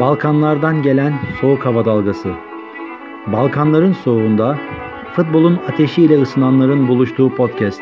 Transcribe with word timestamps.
Balkanlardan 0.00 0.82
gelen 0.82 1.20
soğuk 1.40 1.64
hava 1.64 1.84
dalgası. 1.84 2.28
Balkanların 3.26 3.92
soğuğunda 3.92 4.58
futbolun 5.16 5.56
ateşiyle 5.56 6.22
ısınanların 6.22 6.88
buluştuğu 6.88 7.34
podcast. 7.34 7.80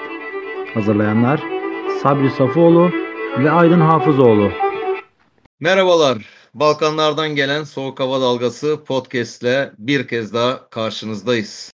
Hazırlayanlar 0.74 1.42
Sabri 2.02 2.30
Safoğlu 2.30 2.90
ve 3.38 3.50
Aydın 3.50 3.80
Hafızoğlu. 3.80 4.50
Merhabalar. 5.60 6.28
Balkanlardan 6.54 7.28
gelen 7.34 7.64
Soğuk 7.64 8.00
Hava 8.00 8.20
Dalgası 8.20 8.84
podcastle 8.84 9.72
bir 9.78 10.08
kez 10.08 10.34
daha 10.34 10.68
karşınızdayız. 10.70 11.72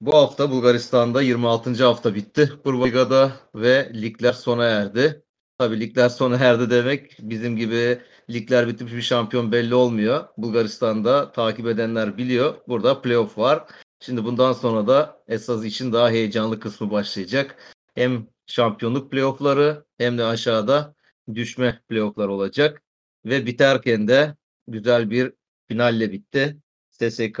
Bu 0.00 0.14
hafta 0.14 0.50
Bulgaristan'da 0.50 1.22
26. 1.22 1.84
hafta 1.84 2.14
bitti. 2.14 2.52
Kurva 2.64 3.32
ve 3.54 3.92
ligler 3.94 4.32
sona 4.32 4.64
erdi. 4.64 5.22
Tabii 5.58 5.80
ligler 5.80 6.08
sona 6.08 6.36
erdi 6.36 6.70
demek 6.70 7.16
bizim 7.20 7.56
gibi 7.56 7.98
ligler 8.30 8.68
bitmiş 8.68 8.92
bir 8.92 9.02
şampiyon 9.02 9.52
belli 9.52 9.74
olmuyor. 9.74 10.28
Bulgaristan'da 10.36 11.32
takip 11.32 11.66
edenler 11.66 12.18
biliyor. 12.18 12.54
Burada 12.68 13.02
playoff 13.02 13.38
var. 13.38 13.64
Şimdi 14.00 14.24
bundan 14.24 14.52
sonra 14.52 14.86
da 14.86 15.22
esas 15.28 15.64
için 15.64 15.92
daha 15.92 16.10
heyecanlı 16.10 16.60
kısmı 16.60 16.90
başlayacak. 16.90 17.74
Hem 17.94 18.26
şampiyonluk 18.46 19.10
playoffları 19.10 19.84
hem 19.98 20.18
de 20.18 20.24
aşağıda 20.24 20.94
düşme 21.34 21.80
playofflar 21.88 22.28
olacak. 22.28 22.82
Ve 23.24 23.46
biterken 23.46 24.08
de 24.08 24.36
güzel 24.68 25.10
bir 25.10 25.32
finalle 25.68 26.12
bitti. 26.12 26.56
SSK 26.90 27.40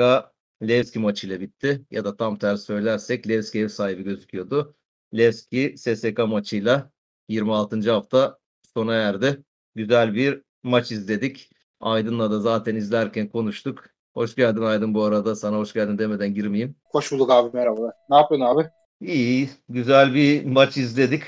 Levski 0.62 0.98
maçıyla 0.98 1.40
bitti. 1.40 1.82
Ya 1.90 2.04
da 2.04 2.16
tam 2.16 2.38
tersi 2.38 2.64
söylersek 2.64 3.28
Levski 3.28 3.60
ev 3.60 3.68
sahibi 3.68 4.02
gözüküyordu. 4.02 4.76
Levski 5.16 5.74
SSK 5.78 6.18
maçıyla 6.18 6.90
26. 7.28 7.90
hafta 7.90 8.38
sona 8.74 8.94
erdi. 8.94 9.42
Güzel 9.74 10.14
bir 10.14 10.42
maç 10.62 10.92
izledik. 10.92 11.50
Aydın'la 11.80 12.30
da 12.30 12.40
zaten 12.40 12.76
izlerken 12.76 13.28
konuştuk. 13.28 13.84
Hoş 14.14 14.34
geldin 14.34 14.62
Aydın 14.62 14.94
bu 14.94 15.04
arada. 15.04 15.36
Sana 15.36 15.56
hoş 15.56 15.72
geldin 15.72 15.98
demeden 15.98 16.34
girmeyeyim. 16.34 16.76
Hoş 16.84 17.12
bulduk 17.12 17.30
abi 17.30 17.50
merhaba. 17.56 17.92
Ne 18.10 18.16
yapıyorsun 18.16 18.46
abi? 18.46 18.70
İyi, 19.00 19.50
güzel 19.68 20.14
bir 20.14 20.44
maç 20.44 20.76
izledik. 20.76 21.22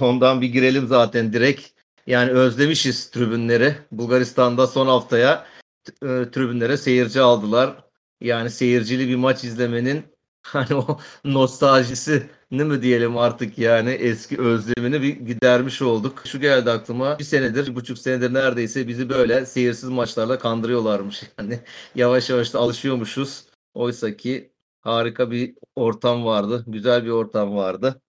Ondan 0.00 0.40
bir 0.40 0.52
girelim 0.52 0.86
zaten 0.86 1.32
direkt. 1.32 1.66
Yani 2.06 2.30
özlemişiz 2.30 3.10
tribünleri. 3.10 3.74
Bulgaristan'da 3.92 4.66
son 4.66 4.86
haftaya 4.86 5.46
e, 5.88 6.06
tribünlere 6.32 6.76
seyirci 6.76 7.20
aldılar. 7.20 7.84
Yani 8.20 8.50
seyircili 8.50 9.08
bir 9.08 9.16
maç 9.16 9.44
izlemenin 9.44 10.02
hani 10.42 10.74
o 10.74 10.98
nostaljisi 11.24 12.30
ne 12.50 12.64
mi 12.64 12.82
diyelim 12.82 13.18
artık 13.18 13.58
yani 13.58 13.90
eski 13.90 14.40
özlemini 14.40 15.02
bir 15.02 15.16
gidermiş 15.16 15.82
olduk. 15.82 16.22
Şu 16.26 16.40
geldi 16.40 16.70
aklıma 16.70 17.18
bir 17.18 17.24
senedir, 17.24 17.66
bir 17.66 17.74
buçuk 17.74 17.98
senedir 17.98 18.34
neredeyse 18.34 18.88
bizi 18.88 19.08
böyle 19.08 19.46
seyirsiz 19.46 19.88
maçlarla 19.88 20.38
kandırıyorlarmış. 20.38 21.22
Yani 21.38 21.58
yavaş 21.94 22.30
yavaş 22.30 22.54
da 22.54 22.58
alışıyormuşuz. 22.58 23.44
Oysa 23.74 24.16
ki 24.16 24.52
harika 24.80 25.30
bir 25.30 25.54
ortam 25.76 26.24
vardı. 26.24 26.64
Güzel 26.66 27.04
bir 27.04 27.10
ortam 27.10 27.56
vardı. 27.56 28.00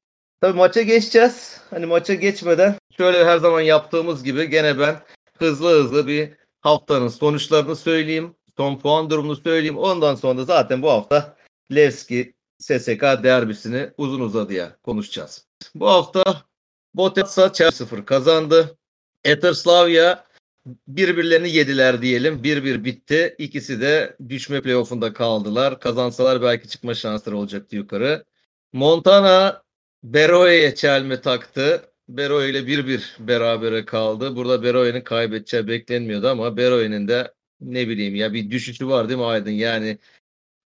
Tabii 0.42 0.58
maça 0.58 0.82
geçeceğiz. 0.82 1.62
Hani 1.70 1.86
maça 1.86 2.14
geçmeden 2.14 2.76
şöyle 2.98 3.26
her 3.26 3.38
zaman 3.38 3.62
yaptığımız 3.62 4.24
gibi 4.24 4.50
gene 4.50 4.80
ben 4.80 4.96
hızlı 5.38 5.70
hızlı 5.70 6.08
bir 6.08 6.34
haftanın 6.62 7.08
sonuçlarını 7.08 7.76
söyleyeyim. 7.76 8.36
Son 8.58 8.80
puan 8.80 9.10
durumunu 9.10 9.36
söyleyeyim. 9.36 9.78
Ondan 9.78 10.16
sonra 10.16 10.38
da 10.38 10.46
zaten 10.46 10.82
bu 10.82 10.90
hafta 10.90 11.36
Levski 11.76 12.34
SSK 12.62 13.02
derbisini 13.24 13.90
uzun 13.98 14.20
uzadıya 14.20 14.78
konuşacağız. 14.84 15.48
Bu 15.76 15.88
hafta 15.88 16.24
Botetsa 16.94 17.54
Chelsea 17.54 17.88
0 17.88 18.06
kazandı. 18.06 18.78
Eterslavia 19.24 20.26
birbirlerini 20.88 21.50
yediler 21.52 22.02
diyelim. 22.02 22.44
1-1 22.44 22.84
bitti. 22.84 23.36
İkisi 23.38 23.82
de 23.82 24.16
düşme 24.30 24.62
playoff'unda 24.62 25.14
kaldılar. 25.14 25.80
Kazansalar 25.80 26.42
belki 26.42 26.68
çıkma 26.68 26.94
şansları 26.94 27.38
olacaktı 27.38 27.76
yukarı. 27.76 28.26
Montana 28.74 29.64
Beroe'ye 30.04 30.76
çelme 30.76 31.22
taktı. 31.22 31.92
Beroe 32.10 32.50
ile 32.50 32.60
1-1 32.60 33.28
berabere 33.28 33.86
kaldı. 33.86 34.36
Burada 34.36 34.64
Beroe'nin 34.64 35.02
kaybedeceği 35.02 35.68
beklenmiyordu 35.68 36.28
ama 36.30 36.58
Beroe'nin 36.58 37.08
de 37.08 37.34
ne 37.62 37.88
bileyim 37.88 38.16
ya 38.16 38.34
bir 38.34 38.52
düşüşü 38.52 38.88
var 38.88 39.10
değil 39.10 39.20
mi 39.20 39.26
Aydın? 39.26 39.52
Yani 39.52 39.98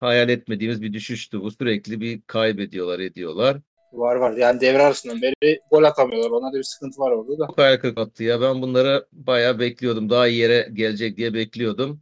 hayal 0.03 0.29
etmediğimiz 0.29 0.81
bir 0.81 0.93
düşüştü 0.93 1.41
bu. 1.41 1.51
Sürekli 1.51 2.01
bir 2.01 2.21
kaybediyorlar, 2.27 2.99
ediyorlar. 2.99 3.57
Var 3.93 4.15
var. 4.15 4.37
Yani 4.37 4.61
devre 4.61 4.81
arasından 4.81 5.21
beri 5.21 5.59
gol 5.71 5.83
atamıyorlar. 5.83 6.29
Ona 6.29 6.53
da 6.53 6.57
bir 6.57 6.63
sıkıntı 6.63 6.99
var 7.01 7.11
orada 7.11 7.39
da. 7.39 7.47
Çok 7.47 7.57
hayal 7.57 7.77
kırıklığı 7.77 8.23
ya. 8.23 8.41
Ben 8.41 8.61
bunları 8.61 9.05
bayağı 9.11 9.59
bekliyordum. 9.59 10.09
Daha 10.09 10.27
iyi 10.27 10.39
yere 10.39 10.69
gelecek 10.73 11.17
diye 11.17 11.33
bekliyordum. 11.33 12.01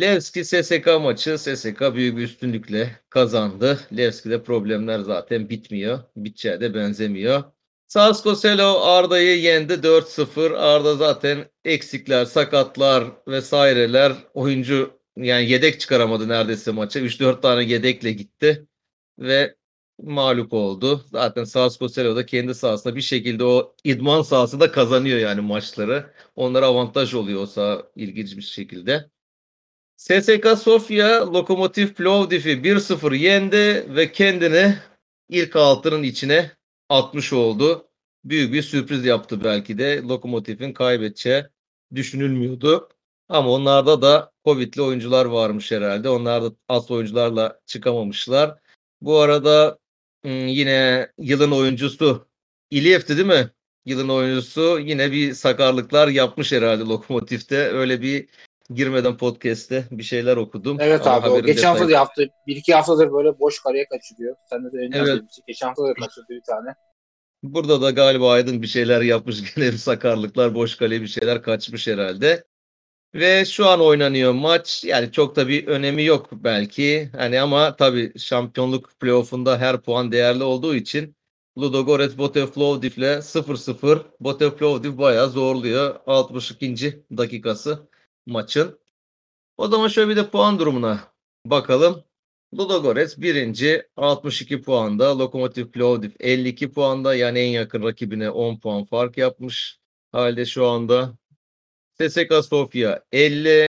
Levski 0.00 0.44
SSK 0.44 0.86
maçı 1.00 1.38
SSK 1.38 1.94
büyük 1.94 2.16
bir 2.16 2.22
üstünlükle 2.22 2.90
kazandı. 3.10 3.78
Levski'de 3.96 4.42
problemler 4.42 4.98
zaten 4.98 5.48
bitmiyor. 5.48 5.98
Biteceğe 6.16 6.60
de 6.60 6.74
benzemiyor. 6.74 7.42
Sasko 7.86 8.34
Selo 8.34 8.80
Arda'yı 8.80 9.40
yendi 9.40 9.72
4-0. 9.72 10.56
Arda 10.56 10.96
zaten 10.96 11.38
eksikler, 11.64 12.24
sakatlar 12.24 13.04
vesaireler 13.28 14.12
oyuncu 14.34 14.90
yani 15.16 15.50
yedek 15.50 15.80
çıkaramadı 15.80 16.28
neredeyse 16.28 16.70
maça. 16.70 17.00
3-4 17.00 17.40
tane 17.40 17.64
yedekle 17.64 18.12
gitti 18.12 18.66
ve 19.18 19.56
mağlup 20.02 20.52
oldu. 20.52 21.04
Zaten 21.12 21.44
Selo 21.44 22.16
da 22.16 22.26
kendi 22.26 22.54
sahasında 22.54 22.96
bir 22.96 23.00
şekilde 23.00 23.44
o 23.44 23.76
idman 23.84 24.22
sahasında 24.22 24.72
kazanıyor 24.72 25.18
yani 25.18 25.40
maçları. 25.40 26.14
Onlara 26.36 26.66
avantaj 26.66 27.14
oluyor 27.14 27.42
o 27.42 27.46
saha 27.46 27.82
ilginç 27.96 28.36
bir 28.36 28.42
şekilde. 28.42 29.10
SSK 29.96 30.58
Sofia 30.58 31.32
Lokomotiv 31.32 31.88
Plovdiv'i 31.88 32.50
1-0 32.64 33.16
yendi 33.16 33.56
ve 33.96 34.12
kendini 34.12 34.74
ilk 35.28 35.56
altının 35.56 36.02
içine 36.02 36.50
atmış 36.88 37.32
oldu. 37.32 37.88
Büyük 38.24 38.52
bir 38.52 38.62
sürpriz 38.62 39.04
yaptı 39.04 39.44
belki 39.44 39.78
de. 39.78 40.02
Lokomotiv'in 40.02 40.72
kaybedeceği 40.72 41.44
düşünülmüyordu. 41.94 42.88
Ama 43.28 43.50
onlarda 43.50 44.02
da 44.02 44.32
Covid'li 44.44 44.82
oyuncular 44.82 45.24
varmış 45.24 45.72
herhalde. 45.72 46.08
Onlar 46.08 46.42
da 46.42 46.52
az 46.68 46.90
oyuncularla 46.90 47.60
çıkamamışlar. 47.66 48.58
Bu 49.00 49.18
arada 49.18 49.78
yine 50.24 51.08
yılın 51.18 51.50
oyuncusu 51.50 52.28
İliyev'ti 52.70 53.16
değil 53.16 53.28
mi? 53.28 53.50
Yılın 53.86 54.08
oyuncusu 54.08 54.78
yine 54.78 55.12
bir 55.12 55.34
sakarlıklar 55.34 56.08
yapmış 56.08 56.52
herhalde 56.52 56.82
Lokomotiv'te. 56.82 57.56
Öyle 57.56 58.02
bir 58.02 58.28
girmeden 58.70 59.16
podcast'te 59.16 59.84
bir 59.90 60.02
şeyler 60.02 60.36
okudum. 60.36 60.76
Evet 60.80 61.06
Ama 61.06 61.16
abi 61.16 61.28
o 61.28 61.42
geçen 61.42 61.68
hafta 61.68 61.88
da 61.88 61.92
yaptı. 61.92 62.28
Bir 62.46 62.56
iki 62.56 62.74
haftadır 62.74 63.12
böyle 63.12 63.38
boş 63.38 63.62
kareye 63.62 63.86
kaçırıyor. 63.88 64.36
Sen 64.50 64.64
de 64.64 64.68
öğreniyorsun 64.68 65.12
Evet. 65.12 65.38
Geçen 65.46 65.66
hafta 65.66 65.82
da 65.84 65.94
kaçırdı 65.94 66.26
bir 66.30 66.42
tane. 66.42 66.74
Burada 67.42 67.82
da 67.82 67.90
galiba 67.90 68.32
Aydın 68.32 68.62
bir 68.62 68.66
şeyler 68.66 69.00
yapmış. 69.00 69.54
Gene 69.54 69.72
bir 69.72 69.78
sakarlıklar, 69.78 70.54
boş 70.54 70.76
kaleye 70.76 71.00
bir 71.00 71.06
şeyler 71.06 71.42
kaçmış 71.42 71.86
herhalde. 71.86 72.44
Ve 73.14 73.44
şu 73.44 73.66
an 73.68 73.80
oynanıyor 73.80 74.32
maç. 74.32 74.84
Yani 74.84 75.12
çok 75.12 75.36
da 75.36 75.48
bir 75.48 75.66
önemi 75.66 76.04
yok 76.04 76.28
belki. 76.32 77.10
Hani 77.16 77.40
ama 77.40 77.76
tabii 77.76 78.18
şampiyonluk 78.18 79.00
playoff'unda 79.00 79.58
her 79.58 79.82
puan 79.82 80.12
değerli 80.12 80.42
olduğu 80.44 80.74
için 80.74 81.16
Ludogorets 81.58 82.18
Botev 82.18 82.46
Plovdiv'le 82.46 83.22
0-0. 83.22 84.02
Botev 84.20 84.50
Plovdiv 84.50 84.98
bayağı 84.98 85.30
zorluyor. 85.30 86.00
62. 86.06 87.04
dakikası 87.16 87.88
maçın. 88.26 88.80
O 89.56 89.68
zaman 89.68 89.88
şöyle 89.88 90.10
bir 90.10 90.16
de 90.16 90.30
puan 90.30 90.58
durumuna 90.58 91.00
bakalım. 91.46 92.04
Ludogorets 92.58 93.18
birinci 93.18 93.88
62 93.96 94.62
puanda. 94.62 95.18
Lokomotiv 95.18 95.66
Plovdiv 95.70 96.10
52 96.20 96.72
puanda. 96.72 97.14
Yani 97.14 97.38
en 97.38 97.50
yakın 97.50 97.82
rakibine 97.82 98.30
10 98.30 98.58
puan 98.58 98.84
fark 98.84 99.18
yapmış 99.18 99.78
halde 100.12 100.46
şu 100.46 100.66
anda. 100.66 101.14
SSK 102.00 102.44
Sofia 102.48 103.00
50, 103.12 103.66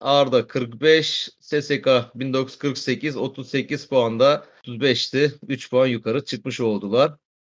Arda 0.00 0.46
45, 0.46 1.30
SSK 1.40 1.88
1948 2.14 3.16
38 3.16 3.86
puanda 3.88 4.46
35'ti. 4.64 5.38
3 5.48 5.70
puan 5.70 5.86
yukarı 5.86 6.24
çıkmış 6.24 6.60
oldular. 6.60 7.16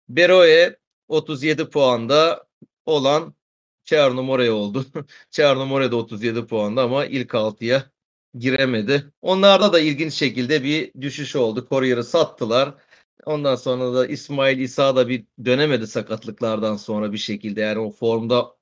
Beroe 0.10 0.78
37 1.08 1.69
puanda 1.69 2.48
olan 2.86 3.36
Çernomore 3.86 4.52
oldu. 4.52 4.86
Çernomore 5.31 5.92
de 5.92 5.96
37 5.96 6.46
puanda 6.46 6.84
ama 6.84 7.06
ilk 7.06 7.31
6'ya 7.31 7.92
giremedi. 8.38 9.12
Onlarda 9.22 9.74
da 9.74 9.80
ilginç 9.80 10.13
şekilde 10.13 10.63
bir 10.63 10.94
düşüş 11.02 11.36
oldu. 11.36 11.68
Courier'ı 11.69 12.04
sattılar. 12.04 12.75
Ondan 13.25 13.56
sonra 13.56 13.94
da 13.94 14.08
İsmail 14.08 14.60
İsa 14.60 14.96
da 14.96 15.10
bir 15.10 15.25
dönemedi 15.46 15.88
sakatlıklardan 15.88 16.75
sonra 16.75 17.13
bir 17.13 17.18
şekilde. 17.18 17.62
Yani 17.62 17.80
o 17.80 17.92
formda 17.92 18.61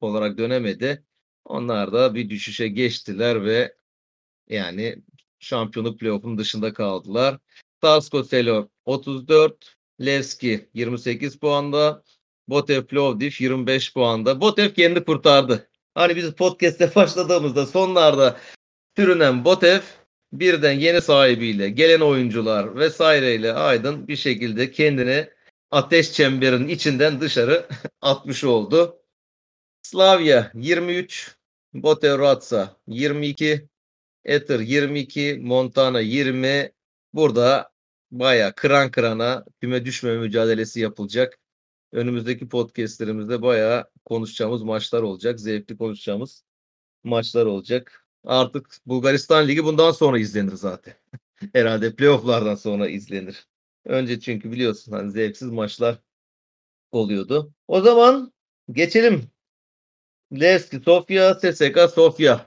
olarak 0.00 0.38
dönemedi. 0.38 1.04
Onlar 1.44 1.92
da 1.92 2.14
bir 2.14 2.30
düşüşe 2.30 2.68
geçtiler 2.68 3.44
ve 3.44 3.74
yani 4.48 5.02
şampiyonluk 5.38 6.00
playoff'un 6.00 6.38
dışında 6.38 6.72
kaldılar. 6.72 7.38
Tarsko 7.80 8.24
Selo 8.24 8.68
34, 8.84 9.76
Levski 10.00 10.68
28 10.74 11.38
puanda, 11.38 12.04
Botev 12.48 12.84
Plovdiv 12.84 13.30
25 13.38 13.94
puanda. 13.94 14.40
Botev 14.40 14.74
kendi 14.74 15.04
kurtardı 15.04 15.68
Hani 15.98 16.16
biz 16.16 16.30
podcast'e 16.32 16.94
başladığımızda 16.94 17.66
sonlarda 17.66 18.36
sürünen 18.96 19.44
Botev 19.44 19.80
birden 20.32 20.72
yeni 20.72 21.00
sahibiyle, 21.00 21.68
gelen 21.70 22.00
oyuncular 22.00 22.76
vesaireyle 22.76 23.52
Aydın 23.52 24.08
bir 24.08 24.16
şekilde 24.16 24.70
kendini 24.70 25.30
ateş 25.70 26.12
çemberinin 26.12 26.68
içinden 26.68 27.20
dışarı 27.20 27.68
atmış 28.00 28.44
oldu. 28.44 28.97
Slavia 29.88 30.50
23, 30.54 31.36
Botev 31.74 32.18
Ratsa 32.18 32.76
22, 32.86 33.68
Ether 34.24 34.60
22, 34.60 35.38
Montana 35.42 36.00
20. 36.00 36.72
Burada 37.12 37.70
baya 38.10 38.54
kıran 38.54 38.90
kırana 38.90 39.44
küme 39.60 39.84
düşmeme 39.84 40.18
mücadelesi 40.18 40.80
yapılacak. 40.80 41.38
Önümüzdeki 41.92 42.48
podcastlerimizde 42.48 43.42
baya 43.42 43.90
konuşacağımız 44.04 44.62
maçlar 44.62 45.02
olacak. 45.02 45.40
Zevkli 45.40 45.76
konuşacağımız 45.76 46.44
maçlar 47.04 47.46
olacak. 47.46 48.06
Artık 48.24 48.78
Bulgaristan 48.86 49.48
Ligi 49.48 49.64
bundan 49.64 49.90
sonra 49.90 50.18
izlenir 50.18 50.54
zaten. 50.54 50.94
Herhalde 51.52 51.94
playofflardan 51.96 52.54
sonra 52.54 52.88
izlenir. 52.88 53.46
Önce 53.84 54.20
çünkü 54.20 54.52
biliyorsun 54.52 54.92
hani 54.92 55.10
zevksiz 55.10 55.50
maçlar 55.50 55.98
oluyordu. 56.92 57.52
O 57.68 57.80
zaman 57.80 58.32
geçelim. 58.72 59.37
Levski 60.32 60.78
Sofya, 60.80 61.34
SSK 61.34 61.90
Sofya. 61.94 62.46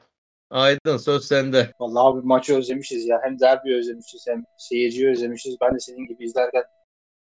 Aydın 0.49 0.97
söz 0.97 1.25
sende. 1.25 1.71
Vallahi 1.79 2.03
abi 2.03 2.27
maçı 2.27 2.57
özlemişiz 2.57 3.05
ya. 3.05 3.19
Hem 3.23 3.39
derbi 3.39 3.75
özlemişiz 3.75 4.27
hem 4.27 4.43
seyirciyi 4.57 5.09
özlemişiz. 5.09 5.57
Ben 5.61 5.75
de 5.75 5.79
senin 5.79 6.07
gibi 6.07 6.25
izlerken 6.25 6.63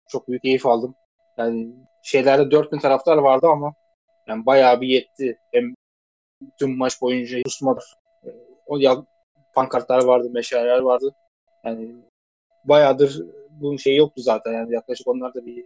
çok 0.08 0.28
büyük 0.28 0.42
keyif 0.42 0.66
aldım. 0.66 0.96
Yani 1.38 1.76
şeylerde 2.04 2.52
4000 2.52 2.80
taraftar 2.80 3.18
vardı 3.18 3.48
ama 3.48 3.74
yani 4.28 4.46
bayağı 4.46 4.82
bir 4.82 4.88
yetti. 4.88 5.40
Hem 5.52 5.74
tüm 6.60 6.78
maç 6.78 7.02
boyunca 7.02 7.38
susmadı. 7.46 7.82
O 8.66 8.78
ya 8.78 9.06
pankartlar 9.56 10.04
vardı, 10.04 10.30
meşaleler 10.30 10.80
vardı. 10.80 11.16
Yani 11.64 11.96
bayağıdır 12.64 13.22
bunun 13.50 13.78
şeyi 13.78 13.98
yoktu 13.98 14.22
zaten. 14.22 14.54
Yani 14.54 14.74
yaklaşık 14.74 15.08
onlar 15.08 15.34
da 15.34 15.46
bir 15.46 15.66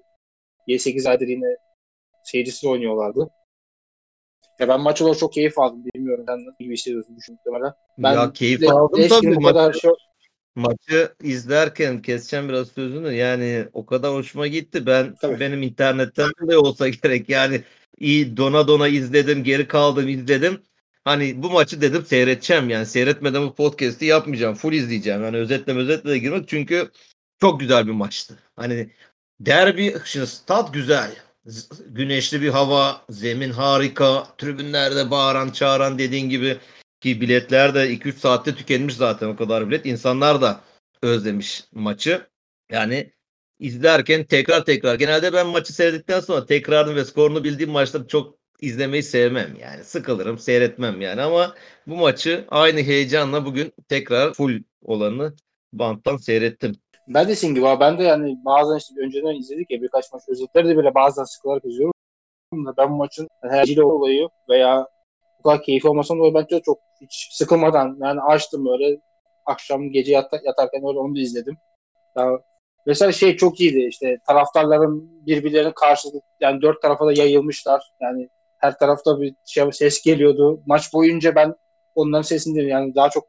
7-8 0.67 1.09
aydır 1.09 1.27
yine 1.27 1.57
seyircisiz 2.23 2.65
oynuyorlardı. 2.65 3.29
Ya 4.59 4.67
ben 4.67 4.81
maç 4.81 5.01
olarak 5.01 5.19
çok 5.19 5.33
keyif 5.33 5.59
aldım. 5.59 5.83
Bilmiyorum 5.95 6.25
sen 6.27 6.45
nasıl 6.45 6.63
gibi 6.63 6.73
hissediyorsun 6.73 7.17
muhtemelen. 7.29 7.73
Ben 7.97 8.13
ya 8.13 8.33
keyif 8.33 8.61
Le- 8.61 8.71
aldım 8.71 9.07
tabii. 9.09 9.35
bu 9.35 9.41
kadar 9.41 9.73
şey, 9.73 9.91
maçı 10.55 11.13
izlerken 11.23 12.01
keseceğim 12.01 12.49
biraz 12.49 12.67
sözünü. 12.67 13.13
Yani 13.13 13.65
o 13.73 13.85
kadar 13.85 14.13
hoşuma 14.13 14.47
gitti. 14.47 14.85
Ben 14.85 15.15
Tabii. 15.21 15.39
benim 15.39 15.63
internetten 15.63 16.29
de 16.47 16.57
olsa 16.57 16.89
gerek. 17.03 17.29
Yani 17.29 17.61
iyi 17.97 18.37
dona 18.37 18.67
dona 18.67 18.87
izledim, 18.87 19.43
geri 19.43 19.67
kaldım 19.67 20.07
izledim. 20.07 20.61
Hani 21.03 21.43
bu 21.43 21.49
maçı 21.49 21.81
dedim 21.81 22.05
seyredeceğim 22.05 22.69
yani 22.69 22.85
seyretmeden 22.85 23.43
bu 23.43 23.55
podcast'i 23.55 24.05
yapmayacağım. 24.05 24.55
Full 24.55 24.73
izleyeceğim. 24.73 25.23
Yani 25.23 25.37
özetle 25.37 25.75
özetle 25.77 26.09
de 26.09 26.17
girmek 26.17 26.47
çünkü 26.47 26.91
çok 27.41 27.59
güzel 27.59 27.87
bir 27.87 27.91
maçtı. 27.91 28.39
Hani 28.55 28.89
derbi 29.39 29.95
şimdi 30.05 30.27
stat 30.27 30.73
güzel. 30.73 31.28
Güneşli 31.87 32.41
bir 32.41 32.49
hava, 32.49 33.05
zemin 33.09 33.51
harika, 33.51 34.27
tribünlerde 34.37 35.11
bağıran 35.11 35.49
çağıran 35.49 35.99
dediğin 35.99 36.29
gibi 36.29 36.57
ki 37.01 37.21
biletler 37.21 37.75
de 37.75 37.93
2-3 37.93 38.17
saatte 38.17 38.55
tükenmiş 38.55 38.95
zaten 38.95 39.27
o 39.27 39.35
kadar 39.35 39.69
bilet. 39.69 39.85
İnsanlar 39.85 40.41
da 40.41 40.61
özlemiş 41.01 41.63
maçı. 41.71 42.27
Yani 42.71 43.11
izlerken 43.59 44.23
tekrar 44.23 44.65
tekrar 44.65 44.95
genelde 44.95 45.33
ben 45.33 45.47
maçı 45.47 45.73
seyrettikten 45.73 46.19
sonra 46.19 46.45
tekrarını 46.45 46.95
ve 46.95 47.05
skorunu 47.05 47.43
bildiğim 47.43 47.71
maçları 47.71 48.07
çok 48.07 48.39
izlemeyi 48.61 49.03
sevmem 49.03 49.55
yani. 49.61 49.83
Sıkılırım, 49.83 50.39
seyretmem 50.39 51.01
yani 51.01 51.21
ama 51.21 51.55
bu 51.87 51.95
maçı 51.95 52.45
aynı 52.49 52.79
heyecanla 52.79 53.45
bugün 53.45 53.73
tekrar 53.87 54.33
full 54.33 54.63
olanı 54.81 55.33
banttan 55.73 56.17
seyrettim. 56.17 56.75
Ben 57.09 57.27
de 57.27 57.35
senin 57.35 57.55
gibi 57.55 57.67
abi. 57.67 57.79
Ben 57.79 57.97
de 57.97 58.03
yani 58.03 58.37
bazen 58.45 58.77
işte 58.77 58.93
önceden 59.01 59.35
izledik 59.35 59.71
ya 59.71 59.81
birkaç 59.81 60.13
maç 60.13 60.23
özetleri 60.27 60.67
de 60.69 60.77
bile 60.77 60.95
bazen 60.95 61.23
sıkılarak 61.23 61.65
izliyorum. 61.65 61.93
Ben 62.77 62.91
bu 62.91 62.95
maçın 62.95 63.27
herciyle 63.41 63.83
olayı 63.83 64.27
veya 64.49 64.87
bu 65.39 65.43
kadar 65.43 65.63
keyif 65.63 65.85
olmasından 65.85 66.19
dolayı 66.19 66.33
bence 66.33 66.61
çok 66.61 66.79
hiç 67.01 67.29
sıkılmadan 67.31 67.97
yani 68.01 68.21
açtım 68.21 68.65
böyle 68.65 68.99
akşam 69.45 69.89
gece 69.91 70.11
yat- 70.11 70.45
yatarken 70.45 70.87
öyle 70.87 70.99
onu 70.99 71.15
da 71.15 71.19
izledim. 71.19 71.57
Ya, 72.17 72.39
mesela 72.85 73.11
şey 73.11 73.37
çok 73.37 73.59
iyiydi 73.59 73.87
işte 73.89 74.17
taraftarların 74.27 75.25
birbirlerinin 75.25 75.71
karşılık 75.71 76.23
yani 76.41 76.61
dört 76.61 76.81
tarafa 76.81 77.05
da 77.05 77.13
yayılmışlar. 77.13 77.83
Yani 78.01 78.29
her 78.57 78.77
tarafta 78.77 79.21
bir 79.21 79.35
şey, 79.45 79.71
ses 79.71 80.01
geliyordu. 80.01 80.61
Maç 80.65 80.93
boyunca 80.93 81.35
ben 81.35 81.55
onların 81.95 82.21
sesini. 82.21 82.69
Yani 82.69 82.95
daha 82.95 83.09
çok 83.09 83.27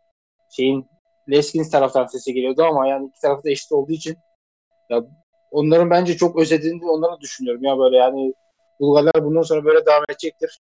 şeyin 0.51 0.87
Leskins 1.29 1.71
taraftan 1.71 2.07
sesi 2.07 2.35
geliyordu 2.35 2.63
ama 2.63 2.89
yani 2.89 3.09
iki 3.09 3.21
tarafta 3.21 3.51
eşit 3.51 3.73
olduğu 3.73 3.93
için 3.93 4.17
ya 4.91 5.05
onların 5.51 5.91
bence 5.91 6.17
çok 6.17 6.39
özlediğini 6.39 6.91
onları 6.91 7.21
düşünüyorum 7.21 7.65
ya 7.65 7.79
böyle 7.79 7.97
yani 7.97 8.35
Bulgarlar 8.81 9.25
bundan 9.25 9.43
sonra 9.43 9.65
böyle 9.65 9.87
devam 9.87 10.05
edecektir. 10.09 10.61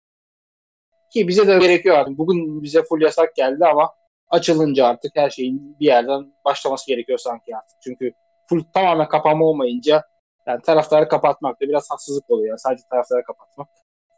Ki 1.12 1.28
bize 1.28 1.48
de 1.48 1.58
gerekiyor 1.58 1.96
artık. 1.96 2.18
Bugün 2.18 2.62
bize 2.62 2.82
full 2.82 3.00
yasak 3.00 3.36
geldi 3.36 3.66
ama 3.66 3.94
açılınca 4.28 4.86
artık 4.86 5.12
her 5.16 5.30
şeyin 5.30 5.76
bir 5.80 5.86
yerden 5.86 6.32
başlaması 6.44 6.86
gerekiyor 6.86 7.18
sanki 7.18 7.56
artık. 7.56 7.76
Çünkü 7.84 8.12
full 8.48 8.62
tamamen 8.74 9.08
kapanma 9.08 9.44
olmayınca 9.44 10.02
yani 10.46 10.62
taraftarı 10.62 11.08
kapatmak 11.08 11.60
da 11.60 11.68
biraz 11.68 11.90
haksızlık 11.90 12.30
oluyor. 12.30 12.48
Yani 12.48 12.58
sadece 12.58 12.82
taraftarı 12.90 13.22
kapatmak. 13.22 13.68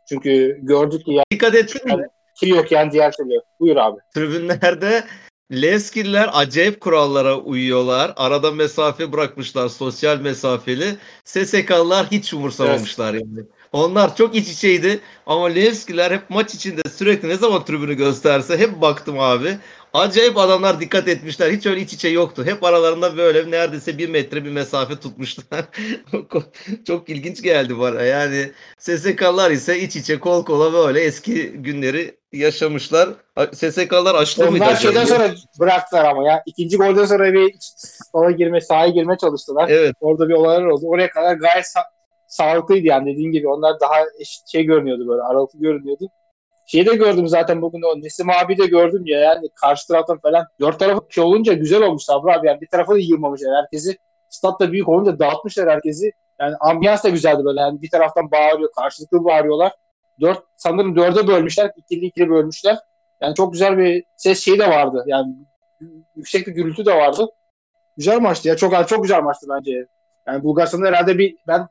Çünkü 0.09 0.59
gördük 0.63 1.05
ki 1.05 1.13
ya 1.13 1.25
Dikkat 1.31 1.55
ettin 1.55 1.97
mi? 1.97 2.07
ki 2.41 2.49
yok 2.49 2.73
yani 2.73 2.93
diğer 2.93 3.13
türlü. 3.13 3.41
Buyur 3.61 3.77
abi. 3.77 4.01
Tribünlerde 4.15 5.05
Leskiller 5.53 6.31
acayip 6.33 6.81
kurallara 6.81 7.39
uyuyorlar. 7.39 8.13
Arada 8.17 8.51
mesafe 8.51 9.13
bırakmışlar, 9.13 9.69
sosyal 9.69 10.21
mesafeli. 10.21 10.97
SSK'lılar 11.25 12.07
hiç 12.11 12.35
umursamamışlar 12.35 13.15
yani. 13.15 13.41
Onlar 13.73 14.17
çok 14.17 14.35
iç 14.35 14.49
içeydi 14.49 15.01
ama 15.27 15.47
Levskiler 15.47 16.11
hep 16.11 16.31
maç 16.31 16.55
içinde 16.55 16.83
sürekli 16.97 17.29
ne 17.29 17.37
zaman 17.37 17.65
tribünü 17.65 17.95
gösterse 17.95 18.59
hep 18.59 18.81
baktım 18.81 19.19
abi. 19.19 19.59
Acayip 19.95 20.37
adamlar 20.39 20.81
dikkat 20.81 21.09
etmişler. 21.09 21.51
Hiç 21.51 21.67
öyle 21.67 21.81
iç 21.81 21.93
içe 21.93 22.09
yoktu. 22.09 22.45
Hep 22.47 22.65
aralarında 22.65 23.17
böyle 23.17 23.51
neredeyse 23.51 23.99
bir 23.99 24.09
metre 24.09 24.45
bir 24.45 24.51
mesafe 24.51 24.97
tutmuşlar. 24.97 25.65
çok 26.87 27.09
ilginç 27.09 27.43
geldi 27.43 27.79
bana. 27.79 28.03
Yani 28.03 28.53
SSK'lar 28.79 29.51
ise 29.51 29.79
iç 29.79 29.97
içe 29.97 30.21
kol 30.21 30.45
kola 30.45 30.73
böyle 30.73 31.01
eski 31.01 31.49
günleri 31.53 32.19
yaşamışlar. 32.33 33.09
SSK'lar 33.53 34.15
açlı 34.15 34.51
mıydı 34.51 34.65
Onlar 34.65 34.77
şeyden 34.77 35.05
sonra 35.05 35.31
bıraktılar 35.61 36.05
ama 36.05 36.29
ya. 36.29 36.43
ikinci 36.47 36.77
golden 36.77 37.05
sonra 37.05 37.33
bir 37.33 37.55
sola 38.13 38.31
girme, 38.31 38.61
sahaya 38.61 38.89
girme 38.89 39.17
çalıştılar. 39.21 39.69
Evet. 39.69 39.95
Orada 40.01 40.29
bir 40.29 40.35
olaylar 40.35 40.65
oldu. 40.67 40.87
Oraya 40.87 41.11
kadar 41.11 41.35
gayet 41.35 41.65
sa- 41.65 41.89
sağlıklıydı 42.27 42.87
yani 42.87 43.13
dediğin 43.13 43.33
gibi. 43.33 43.49
Onlar 43.49 43.81
daha 43.81 43.95
eşit 44.21 44.49
şey 44.49 44.65
görünüyordu 44.65 45.09
böyle 45.09 45.23
aralıklı 45.23 45.59
görünüyordu. 45.59 46.09
Şeyi 46.71 46.87
de 46.87 46.95
gördüm 46.95 47.29
zaten 47.29 47.63
bugün 47.63 47.83
o 47.83 48.03
Nesim 48.03 48.31
abi 48.31 48.59
de 48.59 48.67
gördüm 48.67 49.03
ya 49.07 49.21
yani 49.21 49.49
karşı 49.55 49.89
taraftan 49.89 50.19
falan 50.19 50.47
dört 50.61 50.79
tarafı 50.79 51.01
şey 51.11 51.25
olunca 51.25 51.53
güzel 51.53 51.83
olmuş 51.83 52.03
Sabri 52.03 52.33
abi 52.33 52.47
yani 52.47 52.61
bir 52.61 52.67
tarafa 52.67 52.95
da 52.95 52.99
yığmamışlar 52.99 53.57
herkesi. 53.57 53.99
Stat 54.29 54.61
da 54.61 54.73
büyük 54.73 54.89
olunca 54.89 55.19
dağıtmışlar 55.19 55.71
herkesi. 55.71 56.13
Yani 56.41 56.55
ambiyans 56.61 57.05
da 57.05 57.09
güzeldi 57.09 57.45
böyle 57.45 57.61
yani 57.61 57.83
bir 57.83 57.91
taraftan 57.91 58.31
bağırıyor 58.31 58.73
karşılıklı 58.73 59.25
bağırıyorlar. 59.25 59.73
Dört, 60.21 60.43
sanırım 60.57 60.97
dörde 60.97 61.27
bölmüşler 61.27 61.71
ikili 61.77 62.07
ikili 62.07 62.31
bölmüşler. 62.31 62.79
Yani 63.21 63.35
çok 63.35 63.53
güzel 63.53 63.79
bir 63.79 64.05
ses 64.17 64.41
şeyi 64.41 64.59
de 64.59 64.71
vardı. 64.71 65.05
Yani 65.07 65.35
yüksek 66.17 66.47
bir 66.47 66.53
gürültü 66.53 66.87
de 66.87 66.95
vardı. 66.95 67.27
Güzel 67.97 68.21
maçtı 68.21 68.49
ya. 68.49 68.57
Çok 68.57 68.89
çok 68.89 69.03
güzel 69.03 69.23
maçtı 69.23 69.47
bence. 69.51 69.87
Yani 70.27 70.43
Bulgaristan'da 70.43 70.87
herhalde 70.87 71.19
bir 71.19 71.37
ben 71.47 71.69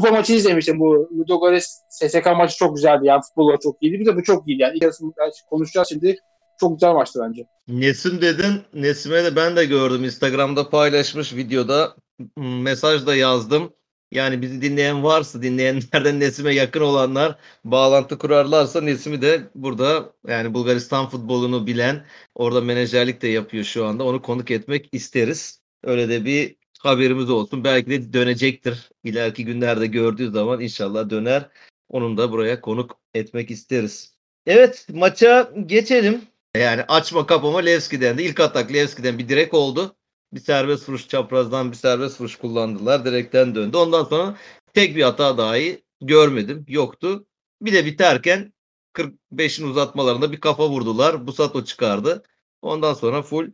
kupa 0.00 0.10
maçı 0.10 0.32
izlemiştim. 0.32 0.80
Bu 0.80 1.10
Ludogorets 1.18 1.78
SSK 1.90 2.26
maçı 2.36 2.56
çok 2.56 2.76
güzeldi. 2.76 3.06
Yani 3.06 3.22
futbolu 3.22 3.58
çok 3.62 3.82
iyiydi. 3.82 4.00
Bir 4.00 4.06
de 4.06 4.16
bu 4.16 4.22
çok 4.22 4.48
iyiydi. 4.48 4.62
Yani 4.62 4.76
ilk 4.76 4.82
yarısını 4.82 5.12
konuşacağız 5.50 5.88
şimdi. 5.88 6.16
Çok 6.60 6.72
güzel 6.72 6.92
maçtı 6.92 7.20
bence. 7.22 7.46
Nesim 7.68 8.20
dedin. 8.20 8.62
Nesim'e 8.74 9.24
de 9.24 9.36
ben 9.36 9.56
de 9.56 9.64
gördüm. 9.64 10.04
Instagram'da 10.04 10.70
paylaşmış 10.70 11.34
videoda. 11.34 11.96
Mesaj 12.36 13.06
da 13.06 13.16
yazdım. 13.16 13.72
Yani 14.12 14.42
bizi 14.42 14.62
dinleyen 14.62 15.04
varsa 15.04 15.42
dinleyenlerden 15.42 16.20
Nesim'e 16.20 16.54
yakın 16.54 16.80
olanlar 16.80 17.38
bağlantı 17.64 18.18
kurarlarsa 18.18 18.80
Nesim'i 18.80 19.22
de 19.22 19.40
burada 19.54 20.12
yani 20.28 20.54
Bulgaristan 20.54 21.08
futbolunu 21.08 21.66
bilen 21.66 22.04
orada 22.34 22.60
menajerlik 22.60 23.22
de 23.22 23.28
yapıyor 23.28 23.64
şu 23.64 23.86
anda. 23.86 24.04
Onu 24.04 24.22
konuk 24.22 24.50
etmek 24.50 24.88
isteriz. 24.92 25.62
Öyle 25.84 26.08
de 26.08 26.24
bir 26.24 26.56
haberimiz 26.78 27.30
olsun. 27.30 27.64
Belki 27.64 27.90
de 27.90 28.12
dönecektir. 28.12 28.90
İleriki 29.04 29.44
günlerde 29.44 29.86
gördüğü 29.86 30.30
zaman 30.30 30.60
inşallah 30.60 31.10
döner. 31.10 31.48
Onun 31.88 32.16
da 32.16 32.32
buraya 32.32 32.60
konuk 32.60 32.98
etmek 33.14 33.50
isteriz. 33.50 34.14
Evet 34.46 34.86
maça 34.92 35.52
geçelim. 35.66 36.22
Yani 36.56 36.82
açma 36.82 37.26
kapama 37.26 37.58
Levski'den 37.58 38.18
de 38.18 38.24
ilk 38.24 38.40
atak 38.40 38.72
Levski'den 38.72 39.18
bir 39.18 39.28
direk 39.28 39.54
oldu. 39.54 39.96
Bir 40.32 40.40
serbest 40.40 40.88
vuruş 40.88 41.08
çaprazdan 41.08 41.70
bir 41.70 41.76
serbest 41.76 42.20
vuruş 42.20 42.36
kullandılar. 42.36 43.04
Direkten 43.04 43.54
döndü. 43.54 43.76
Ondan 43.76 44.04
sonra 44.04 44.36
tek 44.74 44.96
bir 44.96 45.02
hata 45.02 45.38
dahi 45.38 45.82
görmedim. 46.00 46.64
Yoktu. 46.68 47.26
Bir 47.62 47.72
de 47.72 47.86
biterken 47.86 48.52
45'in 48.94 49.66
uzatmalarında 49.66 50.32
bir 50.32 50.40
kafa 50.40 50.68
vurdular. 50.68 51.26
Busato 51.26 51.64
çıkardı. 51.64 52.22
Ondan 52.62 52.94
sonra 52.94 53.22
full 53.22 53.52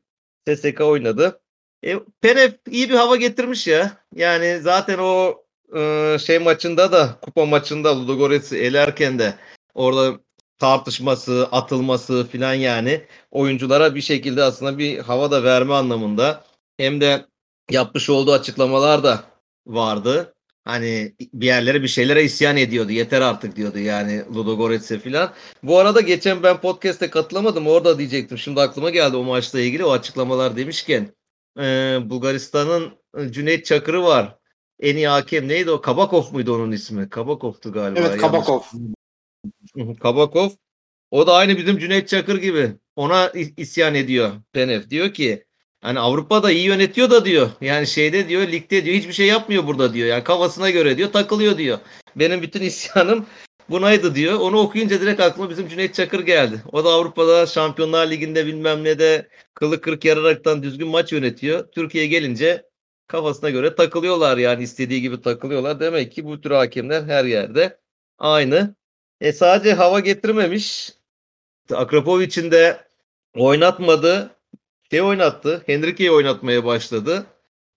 SSK 0.49 0.81
oynadı. 0.81 1.41
E, 1.85 2.01
Penev 2.21 2.51
iyi 2.71 2.91
bir 2.91 2.95
hava 2.95 3.17
getirmiş 3.17 3.67
ya. 3.67 3.97
Yani 4.15 4.61
zaten 4.63 4.99
o 4.99 5.45
e, 5.77 6.17
şey 6.27 6.39
maçında 6.39 6.93
da 6.93 7.19
kupa 7.23 7.47
maçında 7.47 8.01
Ludogorets'i 8.03 8.59
elerken 8.59 9.19
de 9.19 9.35
orada 9.75 10.21
tartışması, 10.59 11.49
atılması 11.53 12.27
filan 12.27 12.55
yani 12.55 13.03
oyunculara 13.31 13.95
bir 13.95 14.01
şekilde 14.01 14.43
aslında 14.43 14.79
bir 14.79 14.99
hava 14.99 15.31
da 15.31 15.45
verme 15.45 15.75
anlamında 15.75 16.45
hem 16.77 17.01
de 17.01 17.27
yapmış 17.71 18.11
olduğu 18.11 18.33
açıklamalar 18.33 19.05
da 19.05 19.25
vardı. 19.67 20.35
Hani 20.65 21.15
bir 21.35 21.47
yerlere 21.47 21.83
bir 21.83 21.89
şeylere 21.89 22.25
isyan 22.25 22.57
ediyordu. 22.57 22.93
Yeter 22.93 23.21
artık 23.21 23.57
diyordu 23.57 23.79
yani 23.79 24.25
Ludogorets'e 24.35 24.99
filan. 24.99 25.33
Bu 25.63 25.79
arada 25.79 26.01
geçen 26.01 26.43
ben 26.43 26.61
podcast'e 26.61 27.11
katılamadım. 27.11 27.67
Orada 27.67 27.99
diyecektim. 27.99 28.39
Şimdi 28.39 28.61
aklıma 28.61 28.91
geldi 28.91 29.17
o 29.17 29.23
maçla 29.23 29.61
ilgili 29.61 29.85
o 29.85 29.93
açıklamalar 29.93 30.57
demişken. 30.57 31.09
Ee, 31.59 31.99
Bulgaristan'ın 32.05 32.93
Cüneyt 33.31 33.67
Çakır'ı 33.67 34.03
var. 34.03 34.39
En 34.81 34.97
iyi 34.97 35.09
hakem 35.09 35.49
neydi 35.49 35.71
o? 35.71 35.81
Kabakov 35.81 36.33
muydu 36.33 36.55
onun 36.55 36.73
ismi? 36.73 37.09
Kabakov'tu 37.09 37.73
galiba. 37.73 38.01
Evet 38.01 38.17
Kabakov. 38.17 38.61
Kabakov. 40.01 40.51
O 41.11 41.27
da 41.27 41.35
aynı 41.35 41.57
bizim 41.57 41.79
Cüneyt 41.79 42.09
Çakır 42.09 42.37
gibi. 42.37 42.73
Ona 42.97 43.31
isyan 43.57 43.95
ediyor 43.95 44.33
Penev. 44.53 44.91
Diyor 44.91 45.15
ki 45.15 45.45
hani 45.81 45.99
Avrupa'da 46.01 46.51
iyi 46.51 46.67
yönetiyor 46.67 47.11
da 47.11 47.25
diyor. 47.25 47.51
Yani 47.61 47.87
şeyde 47.87 48.29
diyor 48.29 48.49
ligde 48.49 48.85
diyor 48.85 48.97
hiçbir 48.97 49.13
şey 49.13 49.27
yapmıyor 49.27 49.67
burada 49.67 49.95
diyor. 49.95 50.09
Yani 50.09 50.25
kafasına 50.25 50.71
göre 50.71 50.97
diyor 50.97 51.13
takılıyor 51.13 51.59
diyor. 51.59 51.79
Benim 52.17 52.43
bütün 52.43 52.63
isyanım 52.63 53.27
bunaydı 53.71 54.15
diyor. 54.15 54.41
Onu 54.41 54.59
okuyunca 54.59 55.01
direkt 55.01 55.21
aklıma 55.21 55.51
bizim 55.51 55.69
Cüneyt 55.69 55.95
Çakır 55.95 56.21
geldi. 56.21 56.63
O 56.73 56.85
da 56.85 56.89
Avrupa'da 56.89 57.47
Şampiyonlar 57.47 58.11
Ligi'nde 58.11 58.47
bilmem 58.47 58.85
ne 58.85 58.99
de 58.99 59.29
kılı 59.55 59.81
kırk 59.81 60.05
yararaktan 60.05 60.63
düzgün 60.63 60.89
maç 60.89 61.13
yönetiyor. 61.13 61.71
Türkiye'ye 61.73 62.11
gelince 62.11 62.67
kafasına 63.07 63.51
göre 63.51 63.75
takılıyorlar 63.75 64.39
yani 64.39 64.63
istediği 64.63 65.01
gibi 65.01 65.23
takılıyorlar. 65.23 65.81
Demek 65.81 66.13
ki 66.13 66.25
bu 66.25 66.41
tür 66.41 66.51
hakemler 66.51 67.03
her 67.03 67.25
yerde 67.25 67.79
aynı. 68.19 68.75
E 69.21 69.33
sadece 69.33 69.75
hava 69.75 70.01
getirmemiş. 70.01 70.93
Akrapovic'in 71.73 72.51
de 72.51 72.81
oynatmadı. 73.37 74.31
Şey 74.91 75.03
oynattı. 75.03 75.63
Henrique'yi 75.67 76.11
oynatmaya 76.11 76.65
başladı. 76.65 77.27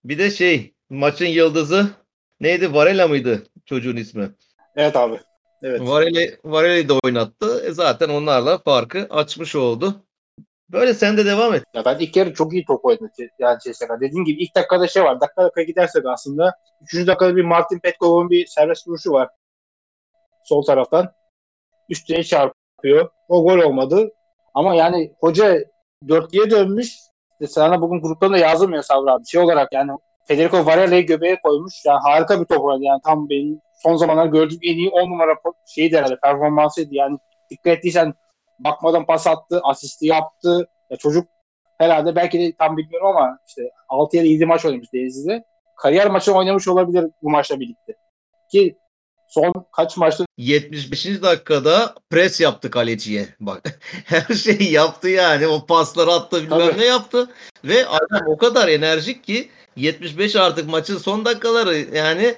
Bir 0.04 0.18
de 0.18 0.30
şey 0.30 0.74
maçın 0.90 1.26
yıldızı 1.26 1.90
neydi? 2.40 2.74
Varela 2.74 3.08
mıydı 3.08 3.46
çocuğun 3.66 3.96
ismi? 3.96 4.30
Evet 4.76 4.96
abi. 4.96 5.27
Evet. 5.62 5.80
Varela, 5.80 6.20
Varela'yı 6.44 6.88
da 6.88 6.94
oynattı. 7.04 7.64
E 7.66 7.70
zaten 7.72 8.08
onlarla 8.08 8.58
farkı 8.58 9.06
açmış 9.10 9.56
oldu. 9.56 10.04
Böyle 10.72 10.94
sen 10.94 11.16
de 11.16 11.26
devam 11.26 11.54
et. 11.54 11.64
Ya 11.74 11.84
ben 11.84 11.98
ilk 11.98 12.16
yarı 12.16 12.34
çok 12.34 12.52
iyi 12.52 12.64
top 12.64 12.84
oynadı. 12.84 13.10
Yani 13.38 13.58
CSK. 13.64 13.88
Dediğim 14.00 14.24
gibi 14.24 14.42
ilk 14.42 14.54
dakikada 14.54 14.86
şey 14.86 15.02
var. 15.02 15.20
Dakika 15.20 15.42
dakika 15.42 15.62
gidersek 15.62 16.06
aslında. 16.06 16.54
Üçüncü 16.82 17.06
dakikada 17.06 17.36
bir 17.36 17.44
Martin 17.44 17.78
Petkov'un 17.78 18.30
bir 18.30 18.46
serbest 18.46 18.88
vuruşu 18.88 19.12
var. 19.12 19.28
Sol 20.44 20.62
taraftan. 20.62 21.12
Üstüne 21.88 22.22
çarpıyor. 22.22 23.10
O 23.28 23.42
gol 23.42 23.58
olmadı. 23.58 24.10
Ama 24.54 24.74
yani 24.74 25.12
hoca 25.20 25.58
4'ye 26.06 26.50
dönmüş. 26.50 26.96
İşte 27.32 27.52
sana 27.52 27.80
bugün 27.80 28.02
gruptan 28.02 28.32
da 28.32 28.38
yazılmıyor 28.38 28.82
Sabri 28.82 29.10
abi. 29.10 29.26
Şey 29.26 29.40
olarak 29.40 29.72
yani 29.72 29.92
Federico 30.28 30.66
Varela'yı 30.66 31.06
göbeğe 31.06 31.40
koymuş. 31.42 31.74
Yani 31.86 31.98
harika 32.02 32.40
bir 32.40 32.46
top 32.46 32.64
oynadı. 32.64 32.84
Yani 32.84 33.00
tam 33.04 33.28
benim 33.28 33.60
son 33.78 33.96
zamanlar 33.96 34.26
gördüğüm 34.26 34.58
en 34.62 34.76
iyi 34.76 34.90
10 34.90 35.10
numara 35.10 35.34
şeydi 35.66 35.96
herhalde 35.96 36.18
performansıydı. 36.22 36.94
Yani 36.94 37.18
dikkat 37.50 37.78
ettiysen 37.78 38.14
bakmadan 38.58 39.06
pas 39.06 39.26
attı, 39.26 39.60
asisti 39.62 40.06
yaptı. 40.06 40.68
Ya 40.90 40.96
çocuk 40.96 41.28
herhalde 41.78 42.16
belki 42.16 42.38
de 42.38 42.52
tam 42.58 42.76
bilmiyorum 42.76 43.06
ama 43.08 43.38
işte 43.48 43.62
6 43.88 44.16
ya 44.16 44.22
da 44.22 44.26
7 44.26 44.46
maç 44.46 44.64
oynamış 44.64 44.92
Denizli'de. 44.92 45.44
Kariyer 45.76 46.10
maçı 46.10 46.32
oynamış 46.32 46.68
olabilir 46.68 47.04
bu 47.22 47.30
maçla 47.30 47.60
birlikte. 47.60 47.96
Ki 48.50 48.78
son 49.28 49.52
kaç 49.72 49.96
maçta 49.96 50.24
75. 50.36 51.22
dakikada 51.22 51.94
pres 52.10 52.40
yaptı 52.40 52.70
kaleciye. 52.70 53.28
Bak 53.40 53.80
her 54.04 54.34
şeyi 54.34 54.72
yaptı 54.72 55.08
yani. 55.08 55.46
O 55.46 55.66
pasları 55.66 56.10
attı 56.10 56.42
bilmem 56.42 56.58
Tabii. 56.58 56.80
ne 56.80 56.84
yaptı. 56.84 57.30
Ve 57.64 57.86
adam 57.86 58.26
o 58.26 58.36
kadar 58.36 58.68
enerjik 58.68 59.24
ki 59.24 59.48
75 59.76 60.36
artık 60.36 60.68
maçın 60.68 60.98
son 60.98 61.24
dakikaları 61.24 61.76
yani 61.76 62.34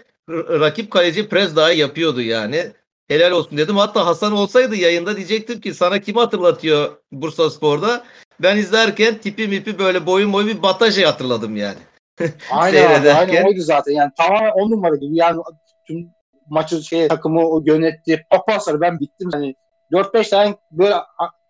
rakip 0.60 0.90
kaleci 0.90 1.28
pres 1.28 1.56
daha 1.56 1.72
yapıyordu 1.72 2.20
yani. 2.20 2.72
Helal 3.08 3.30
olsun 3.30 3.58
dedim. 3.58 3.76
Hatta 3.76 4.06
Hasan 4.06 4.32
olsaydı 4.32 4.76
yayında 4.76 5.16
diyecektim 5.16 5.60
ki 5.60 5.74
sana 5.74 5.98
kimi 5.98 6.18
hatırlatıyor 6.18 6.96
Bursa 7.12 7.50
Spor'da? 7.50 8.04
Ben 8.40 8.56
izlerken 8.56 9.18
tipi 9.18 9.48
mipi 9.48 9.78
böyle 9.78 10.06
boyun 10.06 10.32
boyu 10.32 10.46
bir 10.46 10.62
Bataje 10.62 11.04
hatırladım 11.04 11.56
yani. 11.56 11.78
Aynen 12.50 13.00
abi, 13.00 13.10
aynen 13.10 13.46
oydu 13.46 13.60
zaten. 13.60 13.92
Yani 13.92 14.10
tamamen 14.16 14.50
on 14.50 14.70
numara 14.70 14.96
gibi. 14.96 15.16
Yani 15.16 15.42
tüm 15.86 16.10
maçı 16.50 16.82
şey 16.82 17.08
takımı 17.08 17.48
o 17.48 17.62
yönetti. 17.66 18.26
Top 18.30 18.46
pasları 18.46 18.80
ben 18.80 19.00
bittim. 19.00 19.30
Yani 19.32 19.54
4-5 19.92 20.30
tane 20.30 20.54
böyle 20.70 20.94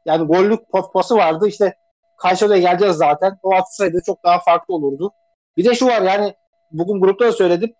yani 0.06 0.26
gollük 0.26 0.68
pas- 0.72 0.92
pası 0.92 1.16
vardı. 1.16 1.48
İşte 1.48 1.74
karşıya 2.18 2.58
geleceğiz 2.58 2.96
zaten. 2.96 3.38
O 3.42 3.54
atsaydı 3.54 4.02
çok 4.06 4.24
daha 4.24 4.40
farklı 4.40 4.74
olurdu. 4.74 5.12
Bir 5.56 5.64
de 5.64 5.74
şu 5.74 5.86
var 5.86 6.02
yani 6.02 6.34
bugün 6.72 7.00
grupta 7.00 7.24
da 7.24 7.32
söyledim. 7.32 7.74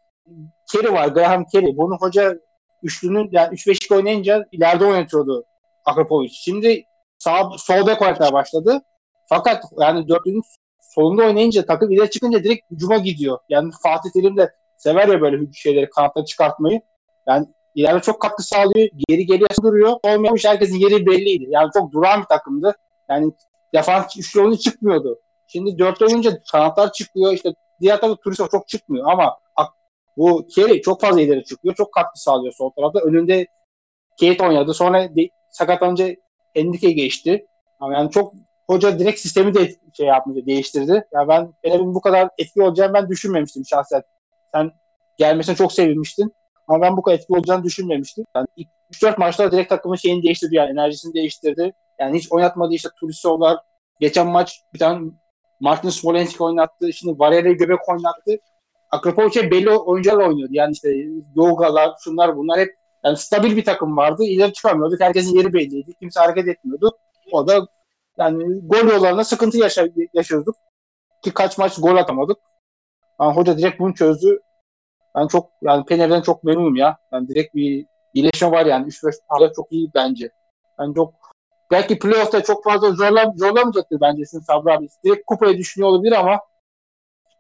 Kerry 0.73 0.93
var. 0.93 1.09
Graham 1.09 1.45
Kerry. 1.45 1.77
Bunu 1.77 1.97
hoca 2.01 2.39
üçlünün 2.83 3.29
yani 3.33 3.55
3-5'lik 3.55 3.93
oynayınca 3.93 4.47
ileride 4.53 4.85
oynatıyordu 4.85 5.45
Akrapovic. 5.85 6.29
Şimdi 6.33 6.85
sağ 7.19 7.51
sol 7.59 7.87
bek 7.87 8.03
oynatmaya 8.03 8.33
başladı. 8.33 8.81
Fakat 9.29 9.65
yani 9.79 10.09
dörtlünün 10.09 10.43
solunda 10.81 11.23
oynayınca 11.23 11.67
takım 11.67 11.91
ileri 11.93 12.11
çıkınca 12.11 12.45
direkt 12.45 12.71
hücuma 12.71 12.97
gidiyor. 12.97 13.39
Yani 13.49 13.71
Fatih 13.83 14.11
Terim 14.11 14.37
de 14.37 14.51
sever 14.77 15.09
ya 15.09 15.21
böyle 15.21 15.53
şeyleri 15.53 15.91
kanatları 15.91 16.25
çıkartmayı. 16.25 16.81
Yani 17.27 17.47
ileride 17.75 18.01
çok 18.01 18.21
katkı 18.21 18.43
sağlıyor. 18.43 18.89
Geri 19.09 19.27
geriye 19.27 19.49
duruyor. 19.63 19.97
Olmamış 20.03 20.45
herkesin 20.45 20.77
yeri 20.77 21.07
belliydi. 21.07 21.47
Yani 21.49 21.71
çok 21.75 21.93
duran 21.93 22.21
bir 22.21 22.27
takımdı. 22.27 22.77
Yani 23.09 23.33
defans 23.75 24.17
üçlü 24.19 24.41
oyunu 24.41 24.59
çıkmıyordu. 24.59 25.21
Şimdi 25.47 25.79
dörtlü 25.79 26.07
olunca 26.07 26.43
kanatlar 26.53 26.93
çıkıyor. 26.93 27.33
İşte 27.33 27.55
diğer 27.81 28.01
tarafta 28.01 28.21
Turistov 28.23 28.49
çok 28.49 28.69
çıkmıyor 28.69 29.11
ama 29.13 29.39
bu 30.17 30.47
Kerry 30.55 30.83
çok 30.83 31.01
fazla 31.01 31.21
ileri 31.21 31.45
çıkıyor. 31.45 31.75
Çok 31.75 31.93
katkı 31.93 32.21
sağlıyor 32.21 32.53
sol 32.53 32.71
tarafta. 32.71 33.01
Önünde 33.01 33.47
Kate 34.21 34.47
oynadı. 34.47 34.75
Sonra 34.75 35.17
de, 35.17 35.29
sakatlanınca 35.51 36.09
Enrique 36.55 36.93
geçti. 36.93 37.47
Yani 37.83 38.11
çok 38.11 38.35
hoca 38.67 38.99
direkt 38.99 39.21
sistemi 39.21 39.55
de 39.55 39.75
şey 39.93 40.07
yapmıştı, 40.07 40.47
değiştirdi. 40.47 41.05
Ya 41.13 41.29
ben 41.29 41.53
Fener'in 41.63 41.95
bu 41.95 42.01
kadar 42.01 42.29
etkili 42.39 42.63
olacağını 42.63 42.95
ben 42.95 43.09
düşünmemiştim 43.09 43.67
şahsen. 43.67 44.03
Sen 44.55 44.71
gelmesine 45.19 45.57
çok 45.57 45.73
sevinmiştin. 45.73 46.33
Ama 46.69 46.83
ben 46.83 46.97
bu 46.97 47.03
kadar 47.03 47.17
etkili 47.17 47.37
olacağını 47.37 47.65
düşünmemiştim. 47.65 48.25
Yani 48.37 48.47
ilk 48.57 48.69
3-4 48.93 49.19
maçta 49.19 49.53
direkt 49.53 49.69
takımın 49.69 49.97
şeyini 49.97 50.23
değiştirdi 50.23 50.55
yani 50.55 50.71
enerjisini 50.71 51.15
değiştirdi. 51.15 51.73
Yani 52.01 52.19
hiç 52.19 52.33
oynatmadı 52.33 52.75
işte 52.75 52.89
Turisovlar. 53.01 53.59
Geçen 54.01 54.27
maç 54.27 54.61
bir 54.75 54.79
tane 54.79 55.11
Martin 55.61 55.89
Smolenski 55.89 56.43
oynattı. 56.43 56.93
Şimdi 56.93 57.19
Varela'yı 57.19 57.57
göbek 57.57 57.89
oynattı. 57.89 58.39
Akrapovic'e 58.91 59.51
belli 59.51 59.71
oyuncularla 59.71 60.29
oynuyordu. 60.29 60.53
Yani 60.55 60.73
işte 60.73 60.89
Yogalar, 61.37 61.95
şunlar 62.05 62.37
bunlar 62.37 62.61
hep 62.61 62.77
yani 63.05 63.17
stabil 63.17 63.57
bir 63.57 63.65
takım 63.65 63.97
vardı. 63.97 64.25
İleri 64.25 64.53
çıkamıyorduk. 64.53 65.01
Herkesin 65.01 65.37
yeri 65.37 65.53
belliydi. 65.53 65.93
Kimse 66.01 66.21
hareket 66.21 66.49
etmiyordu. 66.49 66.99
O 67.33 67.49
da 67.49 67.67
yani 68.19 68.61
gol 68.69 68.89
yollarında 68.89 69.25
sıkıntı 69.25 69.59
yaşa 69.59 69.89
yaşıyorduk. 70.15 70.57
Ki 71.23 71.31
kaç 71.35 71.59
maç 71.59 71.81
gol 71.81 71.97
atamadık. 71.97 72.39
Yani 73.21 73.35
hoca 73.35 73.59
direkt 73.59 73.81
bunu 73.81 73.95
çözdü. 73.95 74.41
Ben 75.15 75.27
çok 75.27 75.51
yani 75.63 75.85
Pener'den 75.85 76.21
çok 76.21 76.45
memnunum 76.45 76.77
ya. 76.77 76.99
Yani 77.13 77.29
direkt 77.29 77.55
bir 77.55 77.87
iyileşme 78.15 78.51
var 78.51 78.67
yani. 78.67 78.87
3-5 78.87 79.15
hafta 79.29 79.53
çok 79.53 79.73
iyi 79.73 79.91
bence. 79.95 80.31
Ben 80.79 80.93
çok 80.93 81.15
belki 81.71 81.99
playoff'ta 81.99 82.43
çok 82.43 82.65
fazla 82.65 82.93
zorlam 82.93 83.33
zorlamayacaktır 83.37 84.01
bence 84.01 84.25
sizin 84.25 84.45
Sabri 84.45 84.73
abi. 84.73 84.89
Direkt 85.05 85.27
kupayı 85.27 85.59
düşünüyor 85.59 85.91
olabilir 85.91 86.13
ama 86.13 86.41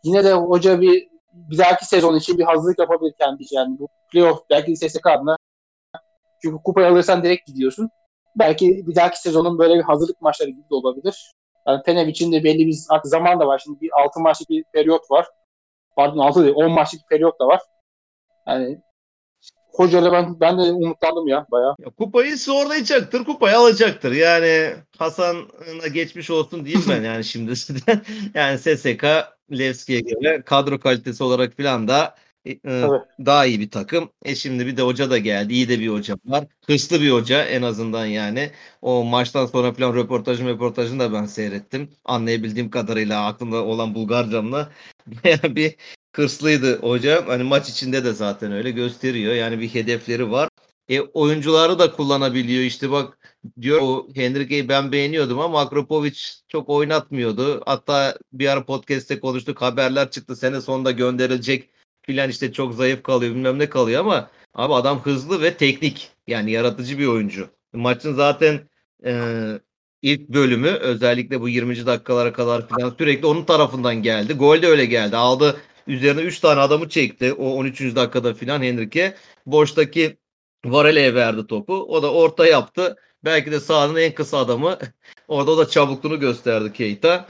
yine 0.04 0.24
de 0.24 0.32
hoca 0.32 0.80
bir 0.80 1.09
bir 1.32 1.58
dahaki 1.58 1.86
sezon 1.86 2.16
için 2.16 2.38
bir 2.38 2.44
hazırlık 2.44 2.78
yapabilir 2.78 3.14
kendi 3.18 3.42
için. 3.42 3.56
Yani 3.56 3.78
bu 3.78 3.88
playoff 4.12 4.40
belki 4.50 4.76
SSK 4.76 5.06
adına 5.06 5.36
çünkü 6.42 6.56
kupayı 6.64 6.86
alırsan 6.88 7.24
direkt 7.24 7.46
gidiyorsun. 7.46 7.90
Belki 8.38 8.84
bir 8.86 8.94
dahaki 8.94 9.20
sezonun 9.20 9.58
böyle 9.58 9.74
bir 9.74 9.82
hazırlık 9.82 10.20
maçları 10.20 10.50
gibi 10.50 10.70
de 10.70 10.74
olabilir. 10.74 11.32
Yani 11.66 11.82
Penev 11.82 12.08
için 12.08 12.32
de 12.32 12.44
belli 12.44 12.66
bir 12.66 12.76
zaman 13.04 13.40
da 13.40 13.46
var. 13.46 13.60
Şimdi 13.64 13.80
bir 13.80 13.90
6 14.04 14.20
maçlık 14.20 14.50
bir 14.50 14.64
periyot 14.72 15.10
var. 15.10 15.26
Pardon 15.96 16.18
6 16.18 16.44
değil 16.44 16.54
10 16.56 16.70
maçlık 16.70 17.00
bir 17.00 17.06
periyot 17.06 17.40
da 17.40 17.46
var. 17.46 17.60
Yani 18.46 18.80
hocayla 19.72 20.12
ben 20.12 20.40
ben 20.40 20.58
de 20.58 20.62
umutlandım 20.62 21.28
ya 21.28 21.46
bayağı. 21.50 21.74
Ya 21.78 21.90
kupayı 21.90 22.36
zorlayacaktır, 22.36 23.24
kupayı 23.24 23.58
alacaktır. 23.58 24.12
Yani 24.12 24.74
Hasan'a 24.98 25.88
geçmiş 25.88 26.30
olsun 26.30 26.64
diyeyim 26.64 26.86
ben 26.88 27.02
yani 27.02 27.24
şimdi. 27.24 27.52
Yani 28.34 28.58
SSK 28.58 29.04
Levski'ye 29.52 30.00
göre 30.00 30.42
kadro 30.42 30.80
kalitesi 30.80 31.24
olarak 31.24 31.56
filan 31.56 31.88
da 31.88 32.14
e, 32.46 32.82
daha 33.26 33.46
iyi 33.46 33.60
bir 33.60 33.70
takım. 33.70 34.10
E 34.24 34.34
şimdi 34.34 34.66
bir 34.66 34.76
de 34.76 34.82
hoca 34.82 35.10
da 35.10 35.18
geldi. 35.18 35.52
İyi 35.52 35.68
de 35.68 35.80
bir 35.80 35.88
hoca 35.88 36.16
var. 36.24 36.46
Hırslı 36.66 37.00
bir 37.00 37.10
hoca 37.10 37.44
en 37.44 37.62
azından 37.62 38.06
yani. 38.06 38.50
O 38.82 39.04
maçtan 39.04 39.46
sonra 39.46 39.72
falan 39.72 39.94
röportajın 39.94 40.46
röportajını 40.46 41.00
da 41.00 41.12
ben 41.12 41.24
seyrettim. 41.24 41.90
Anlayabildiğim 42.04 42.70
kadarıyla 42.70 43.26
aklımda 43.26 43.64
olan 43.64 43.94
Bulgarcamla 43.94 44.70
bir 45.44 45.76
hırslıydı 46.12 46.80
hoca. 46.82 47.28
Hani 47.28 47.42
maç 47.42 47.68
içinde 47.68 48.04
de 48.04 48.12
zaten 48.12 48.52
öyle 48.52 48.70
gösteriyor. 48.70 49.34
Yani 49.34 49.60
bir 49.60 49.68
hedefleri 49.68 50.30
var. 50.30 50.48
E, 50.90 51.00
oyuncuları 51.00 51.78
da 51.78 51.92
kullanabiliyor. 51.92 52.62
İşte 52.62 52.90
bak 52.90 53.18
diyor 53.60 53.78
o 53.82 54.08
Henrique'yi 54.14 54.68
ben 54.68 54.92
beğeniyordum 54.92 55.38
ama 55.38 55.60
Akropovic 55.60 56.18
çok 56.48 56.68
oynatmıyordu. 56.68 57.62
Hatta 57.66 58.18
bir 58.32 58.48
ara 58.48 58.64
podcast'te 58.64 59.20
konuştuk. 59.20 59.62
Haberler 59.62 60.10
çıktı. 60.10 60.36
Sene 60.36 60.60
sonunda 60.60 60.90
gönderilecek 60.90 61.70
filan 62.02 62.30
işte 62.30 62.52
çok 62.52 62.74
zayıf 62.74 63.02
kalıyor 63.02 63.34
bilmem 63.34 63.58
ne 63.58 63.68
kalıyor 63.68 64.00
ama 64.00 64.30
abi 64.54 64.74
adam 64.74 65.00
hızlı 65.00 65.42
ve 65.42 65.56
teknik. 65.56 66.10
Yani 66.26 66.50
yaratıcı 66.50 66.98
bir 66.98 67.06
oyuncu. 67.06 67.48
Maçın 67.72 68.14
zaten 68.14 68.60
e, 69.04 69.12
ilk 70.02 70.28
bölümü 70.28 70.68
özellikle 70.68 71.40
bu 71.40 71.48
20. 71.48 71.86
dakikalara 71.86 72.32
kadar 72.32 72.68
filan 72.68 72.94
sürekli 72.98 73.26
onun 73.26 73.44
tarafından 73.44 74.02
geldi. 74.02 74.32
Gol 74.32 74.62
de 74.62 74.66
öyle 74.66 74.84
geldi. 74.86 75.16
Aldı 75.16 75.60
üzerine 75.86 76.20
3 76.20 76.40
tane 76.40 76.60
adamı 76.60 76.88
çekti 76.88 77.32
o 77.32 77.54
13. 77.54 77.80
dakikada 77.96 78.34
filan 78.34 78.62
Henrique. 78.62 79.14
Boştaki 79.46 80.19
Varele'ye 80.64 81.14
verdi 81.14 81.46
topu. 81.46 81.74
O 81.74 82.02
da 82.02 82.12
orta 82.12 82.46
yaptı. 82.46 82.96
Belki 83.24 83.52
de 83.52 83.60
sahanın 83.60 83.96
en 83.96 84.14
kısa 84.14 84.38
adamı. 84.38 84.78
Orada 85.28 85.58
da 85.58 85.68
çabukluğunu 85.68 86.20
gösterdi 86.20 86.72
Keita. 86.72 87.28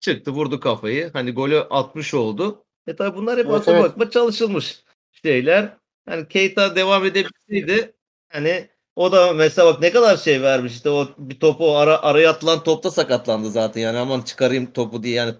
Çıktı 0.00 0.30
vurdu 0.30 0.60
kafayı. 0.60 1.10
Hani 1.12 1.32
golü 1.32 1.58
atmış 1.58 2.14
oldu. 2.14 2.64
E 2.86 2.96
tabi 2.96 3.16
bunlar 3.16 3.38
hep 3.38 3.46
evet, 3.46 3.68
evet. 3.68 3.82
bakma 3.82 4.10
çalışılmış 4.10 4.82
şeyler. 5.22 5.76
Hani 6.08 6.28
Keita 6.28 6.76
devam 6.76 7.04
edebilseydi 7.04 7.94
hani 8.28 8.68
o 8.96 9.12
da 9.12 9.32
mesela 9.32 9.74
bak 9.74 9.80
ne 9.80 9.92
kadar 9.92 10.16
şey 10.16 10.42
vermiş 10.42 10.72
işte 10.72 10.90
o 10.90 11.08
bir 11.18 11.40
topu 11.40 11.76
ara, 11.76 12.02
araya 12.02 12.30
atılan 12.30 12.62
topta 12.62 12.90
sakatlandı 12.90 13.50
zaten 13.50 13.80
yani 13.80 13.98
aman 13.98 14.20
çıkarayım 14.20 14.72
topu 14.72 15.02
diye 15.02 15.14
yani 15.14 15.34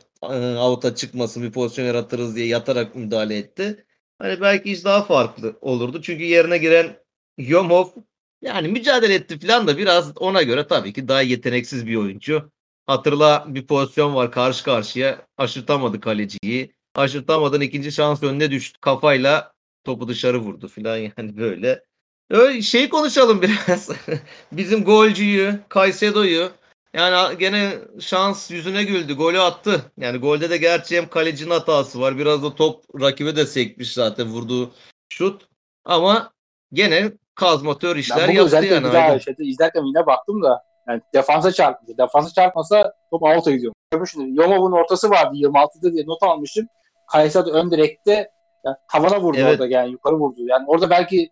avuta 0.58 0.94
çıkmasın 0.94 1.42
bir 1.42 1.52
pozisyon 1.52 1.86
yaratırız 1.86 2.36
diye 2.36 2.46
yatarak 2.46 2.94
müdahale 2.94 3.36
etti. 3.38 3.85
Hani 4.18 4.40
belki 4.40 4.72
iş 4.72 4.84
daha 4.84 5.02
farklı 5.04 5.58
olurdu. 5.60 6.02
Çünkü 6.02 6.24
yerine 6.24 6.58
giren 6.58 6.96
Yomov 7.38 7.88
yani 8.42 8.68
mücadele 8.68 9.14
etti 9.14 9.38
falan 9.38 9.66
da 9.66 9.78
biraz 9.78 10.16
ona 10.16 10.42
göre 10.42 10.66
tabii 10.66 10.92
ki 10.92 11.08
daha 11.08 11.22
yeteneksiz 11.22 11.86
bir 11.86 11.96
oyuncu. 11.96 12.50
Hatırla 12.86 13.44
bir 13.48 13.66
pozisyon 13.66 14.14
var 14.14 14.32
karşı 14.32 14.64
karşıya. 14.64 15.26
Aşırtamadı 15.38 16.00
kaleciyi. 16.00 16.74
Aşırtamadın 16.94 17.60
ikinci 17.60 17.92
şans 17.92 18.22
önüne 18.22 18.50
düştü. 18.50 18.78
Kafayla 18.80 19.52
topu 19.84 20.08
dışarı 20.08 20.38
vurdu 20.38 20.68
falan 20.68 20.96
yani 20.96 21.36
böyle. 21.36 21.84
Öyle 22.30 22.62
şey 22.62 22.88
konuşalım 22.88 23.42
biraz. 23.42 23.90
Bizim 24.52 24.84
golcüyü, 24.84 25.60
Kaysedo'yu 25.68 26.50
yani 26.96 27.38
gene 27.38 27.72
şans 28.00 28.50
yüzüne 28.50 28.84
güldü. 28.84 29.14
Golü 29.14 29.40
attı. 29.40 29.80
Yani 29.96 30.18
golde 30.18 30.50
de 30.50 30.56
gerçi 30.56 30.96
hem 30.96 31.08
kalecinin 31.08 31.50
hatası 31.50 32.00
var. 32.00 32.18
Biraz 32.18 32.42
da 32.42 32.54
top 32.54 32.84
rakibe 33.00 33.36
de 33.36 33.46
sekmiş 33.46 33.92
zaten 33.92 34.26
vurduğu 34.26 34.70
şut. 35.08 35.48
Ama 35.84 36.30
gene 36.72 37.12
kazmatör 37.34 37.96
işler 37.96 38.28
yaptı 38.28 38.66
yani. 38.66 38.82
Güzel 38.82 39.20
şeyde, 39.20 39.44
izlerken 39.44 39.82
yine 39.82 40.06
baktım 40.06 40.42
da 40.42 40.62
yani 40.88 41.00
defansa 41.14 41.52
çarptı. 41.52 41.98
Defansa 41.98 42.30
çarpmasa 42.34 42.94
top 43.10 43.22
out'a 43.22 43.50
gidiyor. 43.50 43.72
Şimdi 44.12 44.40
Yomov'un 44.40 44.72
ortası 44.72 45.10
vardı 45.10 45.36
26'da 45.36 45.92
diye 45.92 46.06
not 46.06 46.22
almışım. 46.22 46.66
Kayseri 47.12 47.50
ön 47.50 47.70
direkte 47.70 48.30
yani 48.64 48.76
tavana 48.92 49.20
vurdu 49.20 49.38
evet. 49.40 49.52
orada 49.52 49.66
yani 49.66 49.90
yukarı 49.90 50.14
vurdu. 50.14 50.40
Yani 50.46 50.64
orada 50.66 50.90
belki 50.90 51.30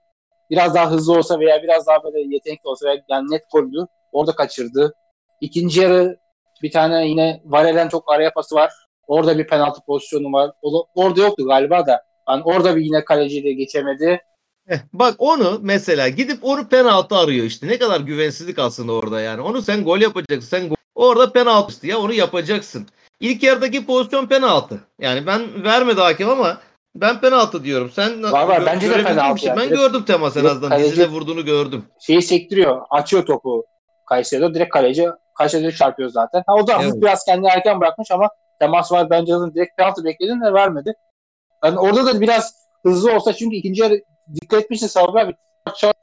biraz 0.51 0.75
daha 0.75 0.91
hızlı 0.91 1.19
olsa 1.19 1.41
veya 1.41 1.63
biraz 1.63 1.87
daha 1.87 2.05
böyle 2.05 2.35
yetenekli 2.35 2.69
olsa 2.69 2.87
veya 2.87 3.03
yani 3.09 3.31
net 3.31 3.51
goldü. 3.53 3.87
Orada 4.13 4.35
kaçırdı. 4.35 4.95
İkinci 5.41 5.81
yarı 5.81 6.19
bir 6.63 6.71
tane 6.71 7.09
yine 7.09 7.41
Varelen 7.45 7.89
çok 7.89 8.13
araya 8.13 8.33
pası 8.33 8.55
var. 8.55 8.73
Orada 9.07 9.39
bir 9.39 9.47
penaltı 9.47 9.81
pozisyonu 9.87 10.33
var. 10.33 10.51
Orada 10.95 11.21
yoktu 11.21 11.47
galiba 11.47 11.87
da. 11.87 12.03
Yani 12.29 12.43
orada 12.45 12.77
bir 12.77 12.81
yine 12.81 13.05
kaleciyle 13.05 13.53
geçemedi. 13.53 14.21
Eh, 14.69 14.79
bak 14.93 15.15
onu 15.19 15.59
mesela 15.63 16.09
gidip 16.09 16.45
onu 16.45 16.69
penaltı 16.69 17.17
arıyor 17.17 17.45
işte. 17.47 17.69
Ne 17.69 17.79
kadar 17.79 18.01
güvensizlik 18.01 18.59
aslında 18.59 18.93
orada 18.93 19.21
yani. 19.21 19.41
Onu 19.41 19.63
sen 19.63 19.85
gol 19.85 19.99
yapacaksın. 19.99 20.49
Sen 20.49 20.69
gol... 20.69 20.77
Orada 20.95 21.33
penaltı 21.33 21.87
ya 21.87 21.99
onu 21.99 22.13
yapacaksın. 22.13 22.87
İlk 23.21 23.43
yarıdaki 23.43 23.87
pozisyon 23.87 24.27
penaltı. 24.27 24.81
Yani 25.01 25.27
ben 25.27 25.65
vermedi 25.65 26.01
hakem 26.01 26.29
ama 26.29 26.59
ben 26.95 27.21
penaltı 27.21 27.65
diyorum. 27.65 27.91
Sen 27.91 28.23
var 28.23 28.49
var 28.49 28.67
bence 28.67 28.91
de 28.91 29.03
penaltı. 29.05 29.41
Şey. 29.41 29.49
Yani. 29.49 29.61
Ben 29.61 29.69
gördüm 29.69 30.05
temas 30.05 30.37
en 30.37 30.45
azından. 30.45 30.79
Dizine 30.81 31.09
vurduğunu 31.09 31.45
gördüm. 31.45 31.85
Şeyi 32.01 32.23
sektiriyor. 32.23 32.83
Açıyor 32.91 33.27
topu 33.27 33.65
Kayseri'de. 34.09 34.55
Direkt 34.55 34.73
kaleci 34.73 35.09
Kayseri'de 35.35 35.73
çarpıyor 35.73 36.09
zaten. 36.09 36.43
Ha, 36.47 36.55
o 36.55 36.67
da 36.67 36.83
evet. 36.83 36.95
biraz 36.95 37.25
kendini 37.25 37.49
erken 37.49 37.81
bırakmış 37.81 38.11
ama 38.11 38.29
temas 38.59 38.93
var. 38.93 39.11
Bence 39.11 39.33
direkt 39.55 39.77
penaltı 39.77 40.05
bekledin 40.05 40.41
de 40.41 40.53
vermedi. 40.53 40.95
Yani 41.65 41.79
orada 41.79 42.07
da 42.07 42.21
biraz 42.21 42.55
hızlı 42.83 43.15
olsa 43.15 43.33
çünkü 43.33 43.57
ikinci 43.57 43.83
yarı 43.83 44.01
dikkat 44.35 44.63
etmişsin 44.63 44.87
Sabri 44.87 45.21
abi. 45.21 45.35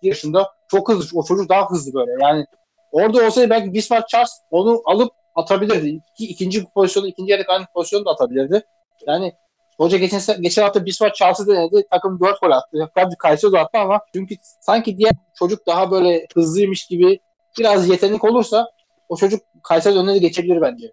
yaşında 0.02 0.52
çok 0.68 0.90
hızlı. 0.90 1.20
O 1.20 1.24
çocuk 1.24 1.50
daha 1.50 1.70
hızlı 1.70 1.94
böyle. 1.94 2.12
Yani 2.24 2.46
orada 2.92 3.26
olsaydı 3.26 3.50
belki 3.50 3.74
Bismarck 3.74 4.08
Charles 4.08 4.32
onu 4.52 4.82
alıp 4.86 5.14
atabilirdi. 5.36 6.02
İki, 6.14 6.32
ikinci 6.32 6.66
pozisyonu, 6.66 7.08
ikinci 7.08 7.32
yarı 7.32 7.44
aynı 7.48 7.66
pozisyonu 7.74 8.06
da 8.06 8.12
atabilirdi. 8.12 8.64
Yani 9.08 9.34
Hoca 9.82 9.98
geçen, 9.98 10.42
geçen 10.42 10.64
hafta 10.64 10.86
Bismarck 10.86 11.16
Charles'ı 11.16 11.48
denedi. 11.48 11.88
Takım 11.92 12.20
4 12.20 12.42
gol 12.42 12.52
attı. 12.52 12.90
Tabii 12.96 13.16
Kayseri 13.16 13.60
attı 13.60 13.78
ama 13.78 14.02
çünkü 14.16 14.36
sanki 14.60 14.98
diğer 14.98 15.14
çocuk 15.40 15.68
daha 15.68 15.92
böyle 15.92 16.28
hızlıymış 16.36 16.86
gibi 16.86 17.20
biraz 17.60 17.90
yetenek 17.90 18.24
olursa 18.24 18.68
o 19.12 19.18
çocuk 19.18 19.42
Kayseri 19.64 19.98
önüne 19.98 20.14
de 20.14 20.18
geçebilir 20.18 20.62
bence. 20.62 20.92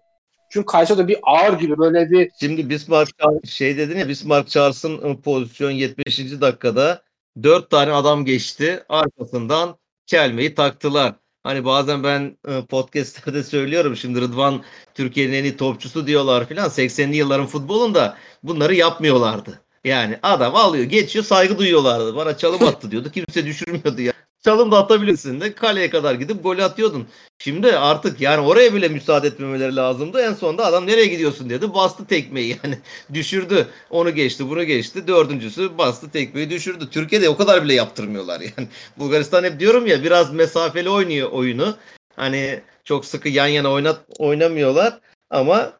Çünkü 0.49 0.65
Kayseri 0.65 1.07
bir 1.07 1.19
ağır 1.23 1.59
gibi 1.59 1.77
böyle 1.77 2.11
bir... 2.11 2.31
Şimdi 2.39 2.69
Bismarck 2.69 3.11
şey 3.49 3.77
dedin 3.77 3.97
ya 3.99 4.09
Bismarck 4.09 4.49
Charles'ın 4.49 5.21
pozisyon 5.21 5.71
75. 5.71 6.41
dakikada 6.41 7.01
4 7.43 7.69
tane 7.69 7.91
adam 7.91 8.25
geçti. 8.25 8.83
Arkasından 8.89 9.77
kelmeyi 10.07 10.55
taktılar. 10.55 11.15
Hani 11.43 11.65
bazen 11.65 12.03
ben 12.03 12.37
e, 12.47 12.65
podcastlerde 12.65 13.43
söylüyorum 13.53 13.95
şimdi 13.95 14.21
Rıdvan 14.21 14.63
Türkiye'nin 14.93 15.33
en 15.33 15.43
iyi 15.43 15.57
topçusu 15.57 16.07
diyorlar 16.07 16.47
filan. 16.47 16.69
80'li 16.69 17.15
yılların 17.15 17.47
futbolunda 17.47 18.17
bunları 18.43 18.75
yapmıyorlardı. 18.75 19.61
Yani 19.83 20.19
adam 20.23 20.55
alıyor 20.55 20.83
geçiyor 20.83 21.25
saygı 21.25 21.57
duyuyorlardı. 21.57 22.15
Bana 22.15 22.37
çalım 22.37 22.63
attı 22.63 22.91
diyordu. 22.91 23.11
Kimse 23.11 23.45
düşürmüyordu 23.45 24.01
ya. 24.01 24.13
Çalım 24.43 24.71
da 24.71 24.77
atabilirsin 24.77 25.41
de 25.41 25.53
kaleye 25.53 25.89
kadar 25.89 26.15
gidip 26.15 26.43
gol 26.43 26.59
atıyordun. 26.59 27.07
Şimdi 27.39 27.77
artık 27.77 28.21
yani 28.21 28.47
oraya 28.47 28.73
bile 28.73 28.87
müsaade 28.87 29.27
etmemeleri 29.27 29.75
lazımdı. 29.75 30.21
En 30.21 30.33
sonunda 30.33 30.65
adam 30.65 30.87
nereye 30.87 31.05
gidiyorsun 31.05 31.49
dedi. 31.49 31.73
Bastı 31.73 32.07
tekmeyi 32.07 32.57
yani. 32.63 32.79
Düşürdü. 33.13 33.67
Onu 33.89 34.15
geçti 34.15 34.49
bunu 34.49 34.63
geçti. 34.63 35.07
Dördüncüsü 35.07 35.77
bastı 35.77 36.11
tekmeyi 36.11 36.49
düşürdü. 36.49 36.89
Türkiye'de 36.89 37.29
o 37.29 37.37
kadar 37.37 37.63
bile 37.63 37.73
yaptırmıyorlar 37.73 38.41
yani. 38.41 38.67
Bulgaristan 38.97 39.43
hep 39.43 39.59
diyorum 39.59 39.87
ya 39.87 40.03
biraz 40.03 40.33
mesafeli 40.33 40.89
oynuyor 40.89 41.31
oyunu. 41.31 41.75
Hani 42.15 42.61
çok 42.83 43.05
sıkı 43.05 43.29
yan 43.29 43.47
yana 43.47 43.71
oynat 43.71 43.99
oynamıyorlar. 44.19 44.99
Ama 45.29 45.73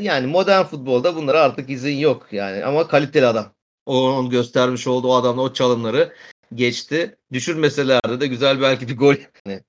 yani 0.00 0.26
modern 0.26 0.64
futbolda 0.64 1.16
bunlara 1.16 1.40
artık 1.40 1.70
izin 1.70 1.96
yok 1.96 2.26
yani. 2.32 2.64
Ama 2.64 2.86
kaliteli 2.88 3.26
adam. 3.26 3.52
Onun 3.86 4.30
göstermiş 4.30 4.86
olduğu 4.86 5.08
o 5.08 5.14
adamla 5.14 5.42
o 5.42 5.52
çalımları 5.52 6.12
geçti. 6.54 7.16
Düşürmeselerdi 7.32 8.20
de 8.20 8.26
güzel 8.26 8.60
belki 8.60 8.88
bir 8.88 8.96
gol. 8.96 9.14
Yani 9.46 9.60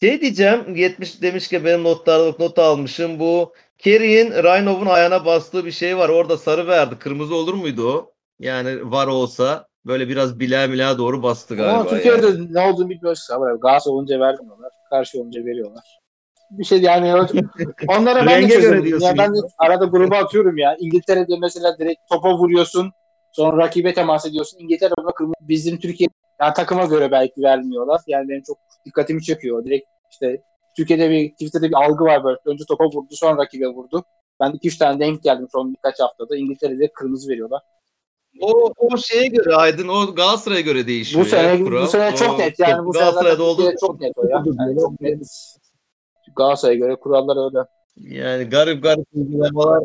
şey 0.00 0.20
diyeceğim 0.20 0.76
70 0.76 1.22
demiş 1.22 1.48
ki 1.48 1.64
benim 1.64 1.84
notlarda 1.84 2.34
not 2.38 2.58
almışım. 2.58 3.18
Bu 3.18 3.52
Kerry'in 3.78 4.30
Raynov'un 4.30 4.86
ayağına 4.86 5.24
bastığı 5.24 5.64
bir 5.64 5.70
şey 5.70 5.96
var. 5.96 6.08
Orada 6.08 6.38
sarı 6.38 6.66
verdi. 6.66 6.98
Kırmızı 6.98 7.34
olur 7.34 7.54
muydu 7.54 7.92
o? 7.92 8.12
Yani 8.38 8.90
var 8.90 9.06
olsa 9.06 9.68
böyle 9.86 10.08
biraz 10.08 10.40
bileğe 10.40 10.70
bileğe 10.70 10.98
doğru 10.98 11.22
bastı 11.22 11.56
galiba. 11.56 11.72
Ama 11.72 11.88
Türkiye'de 11.88 12.26
yani. 12.26 12.54
ne 12.54 12.60
olduğunu 12.60 12.88
bilmiyoruz. 12.88 13.28
Gaz 13.62 13.86
olunca 13.86 14.20
vermiyorlar. 14.20 14.72
Karşı 14.90 15.20
olunca 15.20 15.44
veriyorlar. 15.44 15.98
Bir 16.50 16.64
şey 16.64 16.80
yani 16.80 17.14
onlara 17.88 18.26
ben 18.26 18.48
de 18.48 18.48
çözüm. 18.48 19.00
Ya 19.00 19.18
ben 19.18 19.34
de 19.34 19.38
arada 19.58 19.84
gruba 19.84 20.16
atıyorum 20.16 20.58
ya. 20.58 20.76
İngiltere'de 20.80 21.34
mesela 21.40 21.78
direkt 21.78 22.00
topa 22.10 22.34
vuruyorsun. 22.34 22.92
Sonra 23.32 23.56
rakibe 23.56 23.94
temas 23.94 24.26
ediyorsun. 24.26 24.58
İngiltere 24.58 24.92
kırmızı. 25.16 25.34
Bizim 25.40 25.78
Türkiye 25.78 26.08
yani 26.40 26.54
takıma 26.54 26.84
göre 26.84 27.10
belki 27.10 27.42
vermiyorlar. 27.42 28.00
Yani 28.06 28.28
benim 28.28 28.42
çok 28.42 28.58
dikkatimi 28.86 29.22
çekiyor. 29.22 29.64
Direkt 29.64 29.86
işte 30.10 30.42
Türkiye'de 30.76 31.10
bir 31.10 31.30
Twitter'da 31.30 31.68
bir 31.68 31.84
algı 31.84 32.04
var 32.04 32.24
böyle. 32.24 32.38
Önce 32.44 32.64
topa 32.68 32.84
vurdu 32.84 33.08
sonra 33.10 33.42
rakibe 33.42 33.66
vurdu. 33.66 34.04
Ben 34.40 34.50
2-3 34.50 34.78
tane 34.78 35.00
denk 35.00 35.22
geldim 35.22 35.48
son 35.52 35.74
birkaç 35.74 36.00
haftada. 36.00 36.36
İngiltere'de 36.36 36.92
kırmızı 36.92 37.30
veriyorlar. 37.30 37.62
O, 38.40 38.72
o 38.76 38.96
şeye 38.96 39.26
göre 39.26 39.54
Aydın 39.54 39.88
o 39.88 40.14
Galatasaray'a 40.14 40.60
göre 40.60 40.86
değişiyor. 40.86 41.24
Bu 41.24 41.28
sene, 41.28 41.48
ya, 41.48 41.82
bu 41.82 41.86
sene 41.86 42.16
çok 42.16 42.38
net 42.38 42.58
yani 42.58 42.86
bu 42.86 42.92
Galatasaray'da 42.92 43.42
oldu. 43.42 43.72
Çok 43.80 44.00
net 44.00 44.12
o 44.16 44.28
ya. 44.28 44.44
Yani 44.58 44.80
çok 44.80 45.00
net. 45.00 45.22
Galatasaray'a 46.36 46.78
göre 46.78 46.96
kurallar 46.96 47.46
öyle. 47.46 47.68
Yani 47.96 48.44
garip 48.44 48.82
garip 48.82 49.06
uygulamalar 49.14 49.84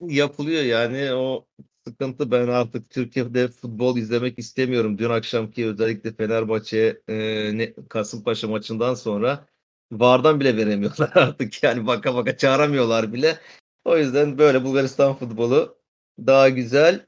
yapılıyor 0.00 0.62
yani 0.62 1.14
o 1.14 1.44
sıkıntı. 1.86 2.30
Ben 2.30 2.48
artık 2.48 2.90
Türkiye'de 2.90 3.48
futbol 3.48 3.96
izlemek 3.96 4.38
istemiyorum. 4.38 4.98
Dün 4.98 5.10
akşamki 5.10 5.66
özellikle 5.66 6.12
Fenerbahçe 6.12 7.00
e, 7.10 7.74
Kasımpaşa 7.88 8.48
maçından 8.48 8.94
sonra 8.94 9.46
VAR'dan 9.92 10.40
bile 10.40 10.56
veremiyorlar 10.56 11.10
artık. 11.14 11.62
Yani 11.62 11.86
baka 11.86 12.14
baka 12.14 12.36
çağıramıyorlar 12.36 13.12
bile. 13.12 13.38
O 13.84 13.98
yüzden 13.98 14.38
böyle 14.38 14.64
Bulgaristan 14.64 15.14
futbolu 15.14 15.78
daha 16.26 16.48
güzel. 16.48 17.06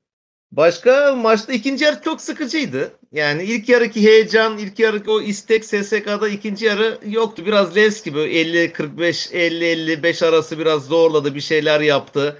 Başka 0.52 1.16
maçta 1.16 1.52
ikinci 1.52 1.84
yarı 1.84 2.02
çok 2.02 2.20
sıkıcıydı. 2.20 2.92
Yani 3.12 3.44
ilk 3.44 3.68
yarıki 3.68 4.02
heyecan, 4.02 4.58
ilk 4.58 4.78
yarıki 4.78 5.10
o 5.10 5.20
istek 5.20 5.64
SSK'da 5.64 6.28
ikinci 6.28 6.64
yarı 6.64 6.98
yoktu. 7.06 7.42
Biraz 7.46 7.76
Levski 7.76 8.14
böyle 8.14 8.42
50-45, 8.42 9.32
50-55 9.32 10.26
arası 10.26 10.58
biraz 10.58 10.84
zorladı, 10.84 11.34
bir 11.34 11.40
şeyler 11.40 11.80
yaptı. 11.80 12.38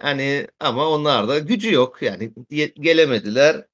Hani 0.00 0.46
ama 0.60 0.88
onlar 0.88 1.28
da 1.28 1.38
gücü 1.38 1.74
yok. 1.74 2.02
Yani 2.02 2.32
gelemediler. 2.74 3.66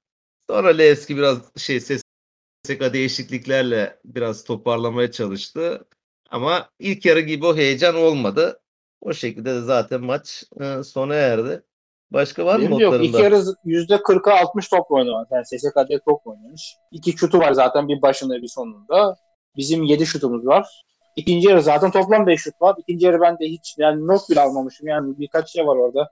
Sonra 0.50 0.68
Levski 0.68 1.16
biraz 1.16 1.38
şey 1.56 1.80
SSK 1.80 2.80
değişikliklerle 2.92 3.98
biraz 4.04 4.44
toparlamaya 4.44 5.10
çalıştı. 5.10 5.86
Ama 6.30 6.68
ilk 6.78 7.04
yarı 7.04 7.20
gibi 7.20 7.46
o 7.46 7.56
heyecan 7.56 7.94
olmadı. 7.94 8.60
O 9.00 9.12
şekilde 9.12 9.54
de 9.54 9.60
zaten 9.60 10.00
maç 10.00 10.44
sona 10.84 11.14
erdi. 11.14 11.62
Başka 12.10 12.46
var 12.46 12.58
Benim 12.60 12.72
mı 12.72 12.82
yok. 12.82 13.04
İlk 13.04 13.14
yarı 13.14 13.34
%40'a 13.34 14.40
60 14.40 14.68
top 14.68 14.90
oynamış. 14.90 15.28
Yani 15.30 15.46
SSK'da 15.46 16.00
top 16.06 16.26
oynamış. 16.26 16.74
İki 16.92 17.12
şutu 17.12 17.38
var 17.38 17.52
zaten 17.52 17.88
bir 17.88 18.02
başında 18.02 18.42
bir 18.42 18.48
sonunda. 18.48 19.16
Bizim 19.56 19.82
7 19.82 20.06
şutumuz 20.06 20.46
var. 20.46 20.84
İkinci 21.16 21.48
yarı 21.48 21.62
zaten 21.62 21.90
toplam 21.90 22.26
5 22.26 22.40
şut 22.40 22.62
var. 22.62 22.76
İkinci 22.79 23.07
yarı 23.07 23.20
ben 23.20 23.38
de 23.38 23.44
hiç 23.44 23.74
yani 23.79 24.07
not 24.07 24.31
bile 24.31 24.40
almamışım. 24.40 24.88
Yani 24.88 25.18
birkaç 25.18 25.52
şey 25.52 25.66
var 25.66 25.76
orada. 25.76 26.11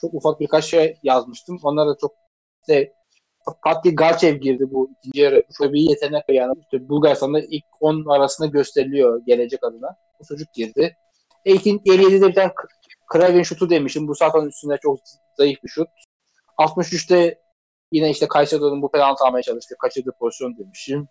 Çok 0.00 0.14
ufak 0.14 0.40
birkaç 0.40 0.64
şey 0.64 0.98
yazmıştım. 1.02 1.58
Onlar 1.62 1.88
da 1.88 1.96
çok 2.00 2.14
işte 2.62 2.92
Fatih 3.64 3.96
Garçev 3.96 4.36
girdi 4.36 4.64
bu 4.70 4.90
ikinci 4.98 5.20
yarı. 5.20 5.44
Şöyle 5.58 5.72
bir 5.72 5.80
yetenek 5.80 6.24
yani. 6.28 6.54
İşte 6.60 6.88
Bulgaristan'da 6.88 7.40
ilk 7.40 7.64
10 7.80 8.04
arasında 8.10 8.48
gösteriliyor 8.48 9.22
gelecek 9.26 9.64
adına. 9.64 9.96
Bu 10.20 10.24
çocuk 10.24 10.52
girdi. 10.52 10.96
E, 11.44 11.52
ikinci, 11.54 11.90
57'de 11.90 12.28
bir 12.28 12.34
tane 12.34 12.52
Kraven 13.06 13.42
şutu 13.42 13.70
demişim. 13.70 14.08
Bu 14.08 14.14
zaten 14.14 14.40
üstünde 14.40 14.78
çok 14.82 14.98
zayıf 15.36 15.62
bir 15.64 15.68
şut. 15.68 15.88
63'te 16.58 17.38
yine 17.92 18.10
işte 18.10 18.28
Kayseri'nin 18.28 18.82
bu 18.82 18.90
penaltı 18.90 19.24
almaya 19.24 19.42
çalıştı. 19.42 19.74
Kaçırdığı 19.78 20.12
pozisyon 20.20 20.58
demişim. 20.58 21.08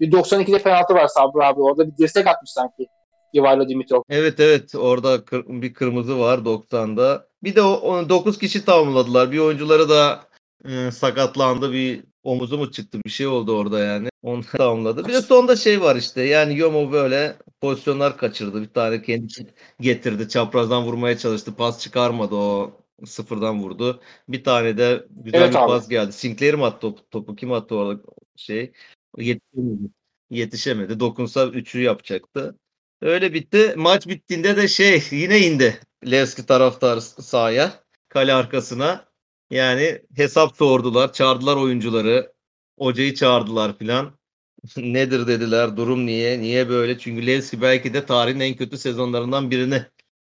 Bir 0.00 0.12
92'de 0.12 0.58
penaltı 0.58 0.94
var 0.94 1.06
Sabri 1.06 1.44
abi. 1.44 1.60
Orada 1.60 1.86
bir 1.86 1.96
dirsek 1.96 2.26
atmış 2.26 2.50
sanki. 2.50 2.86
Ivailo 3.34 3.68
Dimitrov. 3.68 4.02
Evet 4.10 4.40
evet 4.40 4.74
orada 4.74 5.24
kır, 5.24 5.44
bir 5.48 5.74
kırmızı 5.74 6.18
var 6.18 6.38
90'da. 6.38 7.26
Bir 7.42 7.54
de 7.54 7.62
o, 7.62 8.08
9 8.08 8.38
kişi 8.38 8.64
tamamladılar. 8.64 9.32
Bir 9.32 9.38
oyuncuları 9.38 9.88
da 9.88 10.20
e, 10.68 10.90
sakatlandı. 10.90 11.72
Bir 11.72 12.04
omuzu 12.24 12.58
mu 12.58 12.70
çıktı 12.70 12.98
bir 13.06 13.10
şey 13.10 13.26
oldu 13.26 13.58
orada 13.58 13.78
yani. 13.78 14.08
Onu 14.22 14.42
tamamladı. 14.58 15.08
Bir 15.08 15.12
de 15.12 15.22
sonda 15.22 15.56
şey 15.56 15.80
var 15.82 15.96
işte 15.96 16.22
yani 16.22 16.58
Yomo 16.58 16.92
böyle 16.92 17.36
pozisyonlar 17.60 18.16
kaçırdı. 18.16 18.62
Bir 18.62 18.68
tane 18.68 19.02
kendi 19.02 19.32
getirdi. 19.80 20.28
Çaprazdan 20.28 20.84
vurmaya 20.84 21.18
çalıştı. 21.18 21.54
Pas 21.56 21.80
çıkarmadı 21.80 22.34
o 22.34 22.70
sıfırdan 23.06 23.62
vurdu. 23.62 24.00
Bir 24.28 24.44
tane 24.44 24.78
de 24.78 25.06
güzel 25.10 25.40
Evet 25.40 25.50
bir 25.50 25.58
abi. 25.58 25.66
pas 25.66 25.88
geldi. 25.88 26.12
Sinclair 26.12 26.54
mi 26.54 26.64
attı 26.64 26.80
topu? 26.80 27.10
topu? 27.10 27.36
Kim 27.36 27.52
attı 27.52 27.76
orada 27.76 28.00
şey? 28.36 28.72
Yetişemedi. 29.18 29.90
Yetişemedi. 30.30 31.00
Dokunsa 31.00 31.46
üçü 31.46 31.80
yapacaktı. 31.80 32.58
Öyle 33.02 33.34
bitti. 33.34 33.74
Maç 33.76 34.06
bittiğinde 34.06 34.56
de 34.56 34.68
şey 34.68 35.02
yine 35.10 35.40
indi. 35.40 35.80
Levski 36.10 36.46
taraftar 36.46 37.00
sahaya. 37.00 37.84
Kale 38.08 38.34
arkasına. 38.34 39.08
Yani 39.50 40.02
hesap 40.16 40.56
sordular. 40.56 41.12
Çağırdılar 41.12 41.56
oyuncuları. 41.56 42.32
Hocayı 42.78 43.14
çağırdılar 43.14 43.78
filan. 43.78 44.18
Nedir 44.76 45.26
dediler. 45.26 45.76
Durum 45.76 46.06
niye? 46.06 46.40
Niye 46.40 46.68
böyle? 46.68 46.98
Çünkü 46.98 47.26
Levski 47.26 47.62
belki 47.62 47.94
de 47.94 48.06
tarihin 48.06 48.40
en 48.40 48.56
kötü 48.56 48.78
sezonlarından 48.78 49.50
birini 49.50 49.82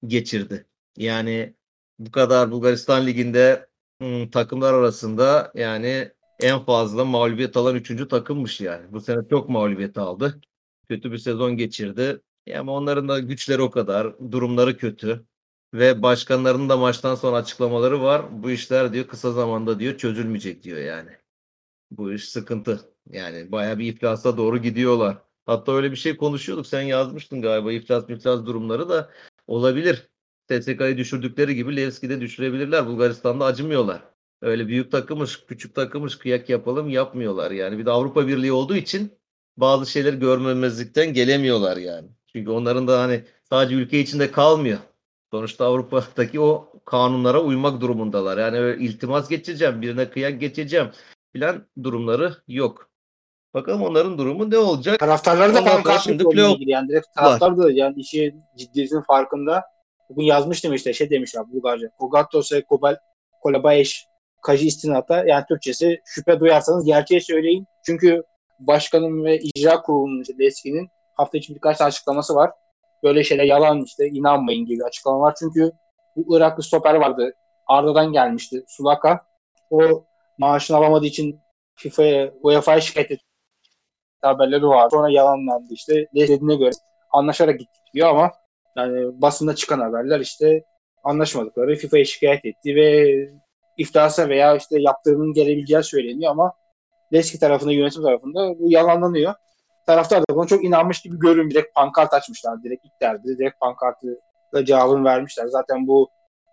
geçirdi. 0.07 0.67
Yani 0.97 1.55
bu 1.99 2.11
kadar 2.11 2.51
Bulgaristan 2.51 3.07
Ligi'nde 3.07 3.69
ım, 4.03 4.31
takımlar 4.31 4.75
arasında 4.75 5.53
yani 5.55 6.13
en 6.41 6.65
fazla 6.65 7.05
mağlubiyet 7.05 7.57
alan 7.57 7.77
3. 7.77 8.09
takımmış 8.09 8.61
yani. 8.61 8.93
Bu 8.93 9.01
sene 9.01 9.29
çok 9.31 9.49
mağlubiyet 9.49 9.99
aldı. 9.99 10.41
Kötü 10.89 11.13
bir 11.13 11.19
sezon 11.19 11.57
geçirdi. 11.57 12.21
Ya 12.47 12.61
Ama 12.61 12.73
onların 12.73 13.09
da 13.09 13.19
güçleri 13.19 13.63
o 13.63 13.71
kadar. 13.71 14.31
Durumları 14.31 14.77
kötü. 14.77 15.27
Ve 15.75 16.03
başkanlarının 16.03 16.69
da 16.69 16.77
maçtan 16.77 17.15
sonra 17.15 17.37
açıklamaları 17.37 18.03
var. 18.03 18.43
Bu 18.43 18.51
işler 18.51 18.93
diyor 18.93 19.07
kısa 19.07 19.33
zamanda 19.33 19.79
diyor 19.79 19.99
çözülmeyecek 19.99 20.63
diyor 20.63 20.79
yani. 20.79 21.11
Bu 21.91 22.13
iş 22.13 22.29
sıkıntı. 22.29 22.81
Yani 23.11 23.53
baya 23.53 23.79
bir 23.79 23.87
iflasa 23.95 24.37
doğru 24.37 24.59
gidiyorlar. 24.59 25.19
Hatta 25.47 25.73
öyle 25.73 25.91
bir 25.91 25.97
şey 25.97 26.17
konuşuyorduk. 26.17 26.67
Sen 26.67 26.83
yazmıştın 26.83 27.43
galiba 27.43 27.73
iflas 27.73 28.11
iflas 28.11 28.47
durumları 28.47 28.89
da 28.89 29.11
olabilir. 29.47 30.09
TSK'yı 30.49 30.97
düşürdükleri 30.97 31.55
gibi 31.55 31.77
Levski'de 31.77 32.21
düşürebilirler. 32.21 32.87
Bulgaristan'da 32.87 33.45
acımıyorlar. 33.45 34.12
Öyle 34.43 34.69
büyük 34.69 34.93
takımmış, 34.93 35.47
küçük 35.47 35.75
takımmış 35.75 36.19
kıyak 36.19 36.49
yapalım 36.49 36.89
yapmıyorlar 36.89 37.51
yani. 37.51 37.79
Bir 37.79 37.87
de 37.87 37.91
Avrupa 37.91 38.27
Birliği 38.27 38.53
olduğu 38.53 38.77
için 38.77 39.13
bazı 39.57 39.91
şeyleri 39.91 40.19
görmemezlikten 40.19 41.13
gelemiyorlar 41.13 41.77
yani. 41.77 42.09
Çünkü 42.27 42.51
onların 42.51 42.89
da 42.89 43.01
hani 43.01 43.25
sadece 43.49 43.75
ülke 43.75 44.01
içinde 44.01 44.31
kalmıyor. 44.31 44.79
Sonuçta 45.31 45.67
Avrupa'daki 45.67 46.41
o 46.41 46.73
kanunlara 46.85 47.43
uymak 47.43 47.81
durumundalar. 47.81 48.39
Yani 48.39 48.59
öyle 48.59 48.85
iltimas 48.85 49.29
geçeceğim, 49.29 49.83
birine 49.83 50.11
kıyak 50.11 50.41
geçeceğim 50.41 50.89
filan 51.33 51.67
durumları 51.83 52.37
yok. 52.49 52.91
Bakalım 53.55 53.83
onların 53.83 54.19
durumu 54.19 54.51
ne 54.51 54.59
olacak? 54.59 54.99
Taraftarları 54.99 55.55
da 55.55 55.65
pankart 55.65 56.01
şimdi 56.01 56.25
playoff 56.25 56.57
yani 56.61 56.89
direkt 56.89 57.07
taraftar 57.17 57.57
da 57.57 57.73
yani 57.73 58.01
işi 58.01 58.35
ciddiyetinin 58.59 59.03
farkında. 59.03 59.63
Bugün 60.09 60.23
yazmıştım 60.23 60.75
işte 60.75 60.93
şey 60.93 61.11
demişler 61.11 61.53
Bulgarca. 61.53 61.91
Kogatose 61.99 62.65
Kobal 62.65 62.97
Kolabayeş 63.43 64.07
Kaji 64.43 64.67
istinata 64.67 65.25
yani 65.27 65.45
Türkçesi 65.49 66.01
şüphe 66.05 66.41
duyarsanız 66.41 66.85
gerçeği 66.85 67.21
söyleyin. 67.21 67.67
Çünkü 67.87 68.23
başkanın 68.61 69.25
ve 69.25 69.39
icra 69.39 69.83
kurulunun 69.83 70.23
işte 70.23 70.35
Leski'nin 70.39 70.89
hafta 71.15 71.39
içi 71.39 71.55
birkaç 71.55 71.79
tane 71.79 71.89
açıklaması 71.89 72.35
var. 72.35 72.51
Böyle 73.03 73.25
şeyler 73.25 73.45
yalan 73.45 73.83
işte 73.85 74.07
inanmayın 74.07 74.67
gibi 74.67 74.85
açıklama 74.85 75.21
var. 75.21 75.35
Çünkü 75.39 75.73
bu 76.17 76.37
Iraklı 76.37 76.63
stoper 76.63 76.95
vardı. 76.95 77.35
Arda'dan 77.67 78.13
gelmişti. 78.13 78.65
Sulaka. 78.69 79.21
O 79.71 80.05
maaşını 80.39 80.77
alamadığı 80.77 81.07
için 81.07 81.41
FIFA'ya, 81.75 82.33
UEFA'ya 82.43 82.81
şikayet 82.81 83.11
etti. 83.11 83.25
Haberleri 84.23 84.67
var. 84.67 84.91
Sonra 84.91 85.11
yalanlandı 85.11 85.75
işte. 85.75 86.07
Dediğine 86.15 86.57
göre 86.57 86.71
anlaşarak 87.13 87.59
gittik 87.59 87.83
diyor 87.95 88.09
ama 88.09 88.33
yani 88.77 89.23
basında 89.23 89.55
çıkan 89.55 89.81
haberler 89.81 90.21
işte 90.21 90.65
anlaşmadıkları 91.05 91.77
FIFA'ya 91.77 92.05
şikayet 92.05 92.45
etti 92.45 92.77
ve 92.77 93.15
iftasa 93.77 94.29
veya 94.29 94.57
işte 94.57 94.77
yaptırımın 94.81 95.33
gelebileceği 95.33 95.83
söyleniyor 95.83 96.31
ama 96.31 96.53
Leski 97.13 97.39
tarafında, 97.39 97.73
yönetim 97.73 98.03
tarafında 98.03 98.59
bu 98.59 98.71
yalanlanıyor. 98.71 99.35
Taraftar 99.87 100.23
da 100.23 100.35
buna 100.35 100.47
çok 100.47 100.65
inanmış 100.65 101.01
gibi 101.01 101.19
görünüyor. 101.19 101.51
Direkt 101.51 101.75
pankart 101.75 102.15
açmışlar. 102.15 102.63
Direkt 102.63 102.85
ilk 102.85 103.01
derdi. 103.01 103.39
Direkt 103.39 103.61
pankartla 103.61 104.65
cevabını 104.65 105.05
vermişler. 105.05 105.47
Zaten 105.47 105.87
bu 105.87 106.11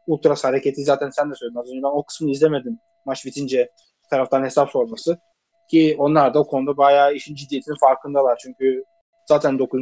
Ultras 0.08 0.44
hareketi 0.44 0.84
zaten 0.84 1.10
sen 1.10 1.32
de 1.32 1.36
söyledin 1.36 1.60
az 1.60 1.70
önce. 1.70 1.84
Ben 1.84 1.98
o 1.98 2.04
kısmını 2.04 2.32
izlemedim. 2.32 2.80
Maç 3.06 3.26
bitince 3.26 3.72
taraftan 4.10 4.44
hesap 4.44 4.70
sorması. 4.70 5.20
Ki 5.72 5.96
onlar 6.00 6.34
da 6.34 6.40
o 6.40 6.48
konuda 6.48 6.78
bayağı 6.78 7.14
işin 7.14 7.36
ciddiyetinin 7.36 7.78
farkındalar. 7.80 8.38
Çünkü 8.38 8.84
zaten 9.26 9.60
9. 9.60 9.82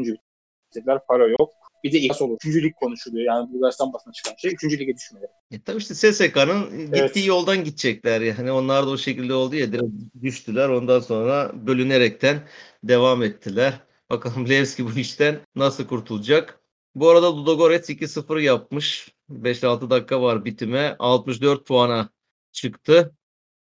bitirdiler. 0.70 1.00
Para 1.08 1.28
yok. 1.28 1.50
Bir 1.88 1.92
de 1.94 2.00
ihlas 2.00 2.22
olur. 2.22 2.36
Üçüncü 2.36 2.64
lig 2.64 2.76
konuşuluyor. 2.76 3.26
Yani 3.26 3.54
Bulgaristan 3.54 3.94
basına 3.94 4.14
çıkan 4.14 4.36
şey. 4.38 4.54
Üçüncü 4.54 4.80
lige 4.80 4.96
düşmeleri. 4.96 5.32
E 5.52 5.62
tabii 5.62 5.78
işte 5.78 5.96
SSK'nın 5.96 6.80
gittiği 6.80 7.00
Evet. 7.00 7.28
yoldan 7.28 7.64
gidecekler 7.64 8.22
yani. 8.22 8.52
Onlar 8.52 8.86
da 8.86 8.90
o 8.90 8.98
şekilde 8.98 9.34
oldu 9.34 9.56
ya 9.56 9.72
direkt 9.72 9.86
düştüler. 10.24 10.70
Ondan 10.70 11.00
sonra 11.00 11.52
bölünerekten 11.68 12.48
devam 12.84 13.24
ettiler. 13.24 13.74
Bakalım 14.10 14.50
Levski 14.50 14.86
bu 14.86 15.00
işten 15.00 15.40
nasıl 15.56 15.88
kurtulacak? 15.88 16.60
Bu 16.96 17.10
arada 17.10 17.38
Ludogorets 17.38 17.90
2-0 17.90 18.42
yapmış. 18.42 19.16
5-6 19.30 19.90
dakika 19.90 20.22
var 20.22 20.46
bitime. 20.46 20.96
64 21.00 21.66
puana 21.66 22.10
çıktı. 22.52 23.17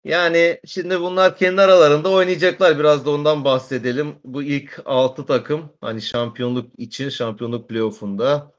Yani 0.07 0.61
şimdi 0.66 1.01
bunlar 1.01 1.37
kendi 1.37 1.61
aralarında 1.61 2.11
oynayacaklar. 2.11 2.79
Biraz 2.79 3.07
da 3.07 3.11
ondan 3.11 3.45
bahsedelim. 3.45 4.14
Bu 4.25 4.42
ilk 4.42 4.83
6 4.85 5.27
takım 5.27 5.73
hani 5.81 6.03
şampiyonluk 6.03 6.79
için 6.79 7.09
şampiyonluk 7.09 7.69
playoff'unda 7.69 8.53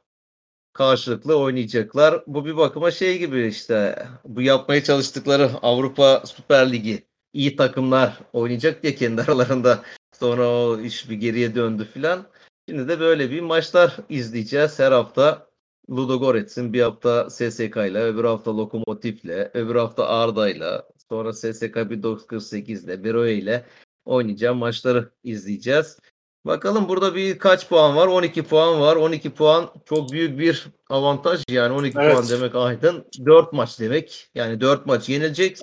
karşılıklı 0.73 1.39
oynayacaklar. 1.39 2.23
Bu 2.27 2.45
bir 2.45 2.57
bakıma 2.57 2.91
şey 2.91 3.19
gibi 3.19 3.47
işte 3.47 4.05
bu 4.25 4.41
yapmaya 4.41 4.83
çalıştıkları 4.83 5.49
Avrupa 5.61 6.23
Süper 6.25 6.71
Ligi 6.71 7.07
iyi 7.33 7.55
takımlar 7.55 8.19
oynayacak 8.33 8.83
diye 8.83 8.95
kendi 8.95 9.21
aralarında 9.27 9.83
sonra 10.19 10.49
o 10.49 10.79
iş 10.79 11.09
bir 11.09 11.15
geriye 11.15 11.55
döndü 11.55 11.87
filan. 11.93 12.27
Şimdi 12.69 12.87
de 12.87 12.99
böyle 12.99 13.31
bir 13.31 13.41
maçlar 13.41 13.97
izleyeceğiz 14.09 14.79
her 14.79 14.91
hafta. 14.91 15.47
Ludogorets'in 15.89 16.73
bir 16.73 16.81
hafta 16.81 17.29
SSK 17.29 17.77
ile, 17.77 18.03
öbür 18.03 18.23
hafta 18.23 18.57
Lokomotif'le, 18.57 19.51
öbür 19.53 19.75
hafta 19.75 20.07
Arda'yla, 20.07 20.87
sonra 21.11 21.33
SSK 21.33 21.75
1948 21.89 22.83
ile, 22.83 23.03
Beroe 23.03 23.33
ile 23.33 23.65
oynayacağım 24.05 24.57
maçları 24.57 25.11
izleyeceğiz. 25.23 25.99
Bakalım 26.45 26.89
burada 26.89 27.15
bir 27.15 27.39
kaç 27.39 27.69
puan 27.69 27.95
var? 27.95 28.07
12 28.07 28.43
puan 28.43 28.79
var. 28.81 28.95
12 28.95 29.29
puan 29.29 29.69
çok 29.85 30.11
büyük 30.11 30.39
bir 30.39 30.67
avantaj 30.89 31.43
yani 31.49 31.73
12 31.73 31.97
Evet. 31.99 32.13
puan 32.13 32.29
demek 32.29 32.55
Aydın 32.55 33.05
4 33.25 33.53
maç 33.53 33.79
demek. 33.79 34.29
Yani 34.35 34.61
4 34.61 34.85
maç 34.85 35.09
yenilecek. 35.09 35.59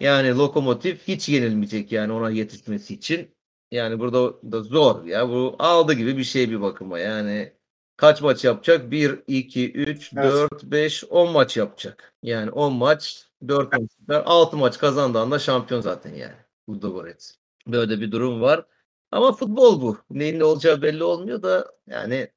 Yani 0.00 0.38
Lokomotif 0.38 1.08
hiç 1.08 1.28
yenilmeyecek 1.28 1.92
yani 1.92 2.12
ona 2.12 2.30
yetişmesi 2.30 2.94
için. 2.94 3.34
Yani 3.70 3.98
burada 3.98 4.52
da 4.52 4.62
zor 4.62 5.04
ya. 5.04 5.28
Bu 5.28 5.56
aldı 5.58 5.92
gibi 5.92 6.16
bir 6.16 6.24
şey 6.24 6.50
bir 6.50 6.60
bakıma. 6.60 6.98
Yani 6.98 7.52
kaç 7.96 8.22
maç 8.22 8.44
yapacak? 8.44 8.90
1, 8.90 9.22
2, 9.26 9.72
3, 9.72 10.12
Evet. 10.16 10.32
4, 10.32 10.64
5, 10.64 11.04
10 11.04 11.32
maç 11.32 11.56
yapacak. 11.56 12.14
Yani 12.22 12.50
10 12.50 12.72
maç, 12.72 13.28
4 13.48 13.72
maç, 13.72 13.90
6 14.24 14.56
maç 14.56 14.78
kazandığı 14.78 15.18
anda 15.18 15.38
şampiyon 15.38 15.80
zaten 15.80 16.14
yani. 16.14 16.34
Ludogorets. 16.70 17.32
Böyle 17.66 18.00
bir 18.00 18.12
durum 18.12 18.40
var. 18.40 18.66
Ama 19.12 19.32
futbol 19.32 19.82
bu. 19.82 19.98
Neyin 20.10 20.38
ne 20.38 20.44
olacağı 20.44 20.82
belli 20.82 21.04
olmuyor 21.04 21.42
da 21.42 21.72
yani 21.86 22.28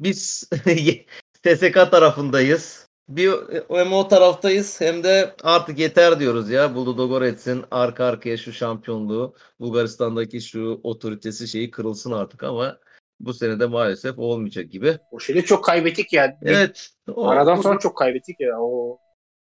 biz 0.00 0.50
TSK 1.42 1.74
tarafındayız. 1.90 2.88
Bir 3.08 3.30
hem 3.70 3.92
o 3.92 4.08
taraftayız 4.08 4.80
hem 4.80 5.04
de 5.04 5.34
artık 5.42 5.78
yeter 5.78 6.20
diyoruz 6.20 6.50
ya. 6.50 6.74
Bu 6.74 6.86
Ludogorets'in 6.86 7.64
arka 7.70 8.04
arkaya 8.04 8.36
şu 8.36 8.52
şampiyonluğu, 8.52 9.34
Bulgaristan'daki 9.60 10.40
şu 10.40 10.80
otoritesi 10.82 11.48
şeyi 11.48 11.70
kırılsın 11.70 12.12
artık 12.12 12.42
ama 12.42 12.78
bu 13.20 13.34
sene 13.34 13.60
de 13.60 13.66
maalesef 13.66 14.18
olmayacak 14.18 14.70
gibi. 14.70 14.98
O 15.10 15.20
şeyde 15.20 15.42
çok 15.42 15.64
kaybettik. 15.64 16.12
Bir 16.12 16.20
Evet. 16.42 16.90
o- 17.14 17.28
Aradan 17.28 17.56
sonra 17.56 17.78
çok 17.78 17.96
kaybettik 17.96 18.40
ya. 18.40 18.60
O 18.60 18.98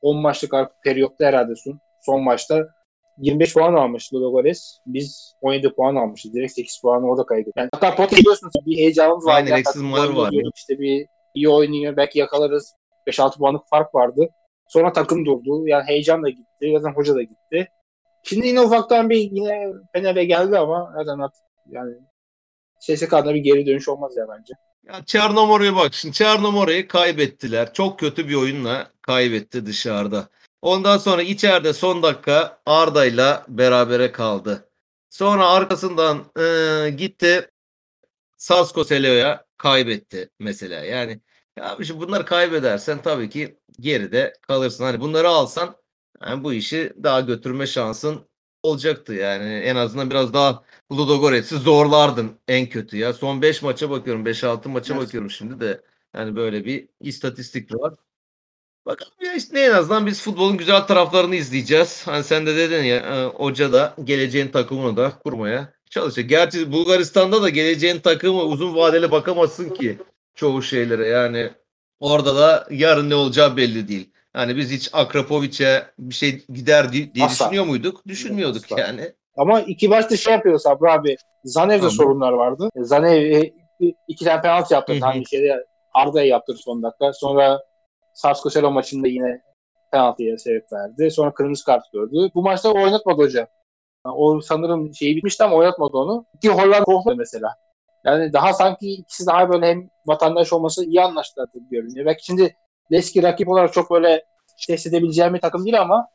10 0.03 0.17
maçlık 0.17 0.55
periyotta 0.85 1.27
herhalde 1.27 1.57
son, 1.57 1.81
son 2.01 2.23
maçta 2.23 2.69
25 3.19 3.55
puan 3.55 3.75
almıştı 3.75 4.17
Ludogorets. 4.17 4.79
Biz 4.87 5.35
17 5.41 5.75
puan 5.75 5.97
almışız. 5.97 6.35
Direkt 6.35 6.53
8 6.53 6.81
puan 6.83 7.03
orada 7.03 7.27
kaybettik. 7.27 7.55
Yani 7.57 7.69
hatta 7.73 7.95
pot 7.95 8.13
biliyorsunuz 8.13 8.53
bir 8.67 8.77
heyecanımız 8.77 9.27
vardı. 9.27 9.51
Aynen, 9.53 9.63
takım 9.63 9.93
vardı. 9.93 10.21
oynuyor, 10.21 10.53
İşte 10.57 10.79
bir 10.79 11.07
iyi 11.35 11.49
oynuyor. 11.49 11.97
Belki 11.97 12.19
yakalarız. 12.19 12.75
5-6 13.07 13.39
puanlık 13.39 13.69
fark 13.71 13.95
vardı. 13.95 14.29
Sonra 14.69 14.93
takım 14.93 15.27
durdu. 15.27 15.69
Yani 15.69 15.85
heyecan 15.87 16.23
da 16.23 16.29
gitti. 16.29 16.73
Zaten 16.77 16.95
hoca 16.97 17.15
da 17.15 17.23
gitti. 17.23 17.69
Şimdi 18.23 18.47
yine 18.47 18.61
ufaktan 18.61 19.11
bir 19.11 19.17
yine 19.17 19.73
Fener'e 19.93 20.25
geldi 20.25 20.59
ama 20.59 20.93
zaten 20.97 21.19
artık 21.19 21.43
yani 21.67 21.95
SSK'da 22.81 23.35
bir 23.35 23.41
geri 23.41 23.67
dönüş 23.67 23.89
olmaz 23.89 24.17
ya 24.17 24.27
bence. 24.29 24.55
Ya 24.83 25.05
Çernomor'a 25.05 25.77
bak 25.77 25.95
şimdi 25.95 26.15
Çernomor'u 26.15 26.89
kaybettiler. 26.89 27.73
Çok 27.73 27.99
kötü 27.99 28.29
bir 28.29 28.35
oyunla 28.35 28.93
kaybetti 29.03 29.67
dışarıda. 29.67 30.29
Ondan 30.63 30.99
sonra 30.99 31.23
içeride 31.23 31.73
son 31.73 32.03
dakika 32.03 32.61
Arda'yla 32.67 33.45
berabere 33.49 34.13
kaldı. 34.13 34.71
Sonra 35.11 35.49
arkasından 35.49 36.25
e, 36.41 36.91
gitti 36.91 37.51
Sasko 38.37 38.85
Seleo'ya 38.85 39.47
kaybetti 39.57 40.31
mesela. 40.39 40.85
Yani 40.85 41.21
ya 41.59 41.79
şimdi 41.87 42.01
bunları 42.01 42.25
kaybedersen 42.25 43.03
tabii 43.03 43.31
ki 43.31 43.59
geride 43.81 44.33
kalırsın. 44.43 44.85
Hani 44.85 45.01
bunları 45.01 45.29
alsan 45.29 45.77
yani 46.23 46.45
bu 46.45 46.53
işi 46.53 46.93
daha 47.03 47.21
götürme 47.21 47.67
şansın 47.67 48.29
olacaktı 48.63 49.15
yani. 49.15 49.45
En 49.55 49.77
azından 49.77 50.11
biraz 50.11 50.33
daha 50.33 50.65
Ludogorets'i 50.93 51.57
zorlardın 51.57 52.31
en 52.49 52.67
kötü 52.67 52.97
ya. 52.97 53.13
Son 53.13 53.43
5 53.43 53.63
maça 53.63 53.91
bakıyorum. 53.91 54.27
5-6 54.27 54.69
maça 54.69 54.95
Evet. 54.95 55.07
bakıyorum 55.07 55.31
şimdi 55.31 55.61
de. 55.61 55.83
Yani 56.15 56.37
böyle 56.37 56.65
bir 56.65 56.89
istatistik 57.01 57.75
var. 57.75 57.95
Bakalım 58.87 59.13
ya 59.25 59.35
işte 59.35 59.61
en 59.61 59.71
azından 59.73 60.07
biz 60.07 60.23
futbolun 60.23 60.57
güzel 60.57 60.81
taraflarını 60.81 61.37
izleyeceğiz. 61.37 62.07
Hani 62.07 62.25
sen 62.25 62.47
de 62.47 62.57
dedin 62.57 62.83
ya 62.85 62.97
e, 62.97 63.25
hoca 63.27 63.73
da 63.73 63.95
geleceğin 64.05 64.49
takımını 64.49 64.97
da 64.97 65.13
kurmaya 65.25 65.73
çalışacak. 65.91 66.31
Gerçi 66.31 66.73
Bulgaristan'da 66.73 67.43
da 67.43 67.49
geleceğin 67.49 68.01
takımı 68.01 68.43
uzun 68.43 68.77
vadeli 68.77 69.11
bakamazsın 69.11 69.71
ki 69.71 69.99
çoğu 70.35 70.63
şeylere. 70.63 71.09
Yani 71.09 71.51
orada 72.01 72.37
da 72.37 72.69
yarın 72.71 73.11
ne 73.11 73.15
olacağı 73.15 73.57
belli 73.57 73.89
değil. 73.89 74.11
Yani 74.37 74.57
biz 74.57 74.71
hiç 74.71 74.91
Akrapovic'e 74.93 75.87
bir 75.99 76.15
şey 76.15 76.45
gider 76.49 76.93
di- 76.93 77.15
diye 77.15 77.25
Asla. 77.27 77.45
düşünüyor 77.45 77.65
muyduk? 77.65 78.07
Düşünmüyorduk 78.07 78.65
Asla. 78.65 78.81
yani. 78.81 79.13
Ama 79.37 79.61
iki 79.61 79.91
başta 79.91 80.17
şey 80.17 80.33
yapıyor 80.33 80.59
Sabri 80.59 80.91
abi. 80.91 81.17
Zanev'de 81.45 81.79
Tamam. 81.79 81.91
sorunlar 81.91 82.33
vardı. 82.33 82.69
Zanev 82.77 83.23
e, 83.33 83.53
iki 84.09 84.25
tane 84.25 84.41
penaltı 84.43 84.75
yaptı. 84.75 84.93
Hı 84.93 84.97
hı. 84.97 85.01
Hani 85.01 85.27
şeyde 85.29 85.65
Arda'ya 85.95 86.27
yaptırdı 86.27 86.59
son 86.59 86.83
dakika. 86.83 87.13
Sonra 87.13 87.61
Sarsko 88.15 88.51
Selo 88.51 88.71
maçında 88.71 89.09
yine 89.09 89.43
penaltıya 89.93 90.39
sebep 90.39 90.73
verdi. 90.73 91.11
Sonra 91.11 91.35
kırmızı 91.35 91.65
kart 91.65 91.93
gördü. 91.93 92.31
Bu 92.35 92.43
maçta 92.43 92.73
oynatmadı 92.73 93.23
hoca. 93.23 93.41
Yani 94.07 94.15
O 94.17 94.41
sanırım 94.41 94.95
şeyi 94.95 95.17
bitmişti 95.17 95.45
ama 95.45 95.57
oynatmadı 95.57 95.97
onu. 95.97 96.27
Ki 96.43 96.49
Hollanda 96.49 96.85
korkmadı 96.85 97.17
mesela. 97.17 97.49
Yani 98.05 98.33
daha 98.33 98.53
sanki 98.53 98.93
ikisi 98.93 99.27
daha 99.27 99.49
böyle 99.53 99.67
hem 99.67 99.89
vatandaş 100.07 100.53
olması 100.53 100.85
iyi 100.85 101.03
anlaştılar 101.03 101.49
gibi 101.55 101.69
görünüyor. 101.71 102.07
Belki 102.07 102.25
şimdi 102.25 102.57
Leski 102.93 103.23
rakip 103.23 103.49
olarak 103.49 103.73
çok 103.73 103.91
böyle 103.91 104.25
test 104.67 104.87
edebileceğim 104.87 105.35
bir 105.35 105.41
takım 105.41 105.65
değil 105.65 105.81
ama 105.81 106.09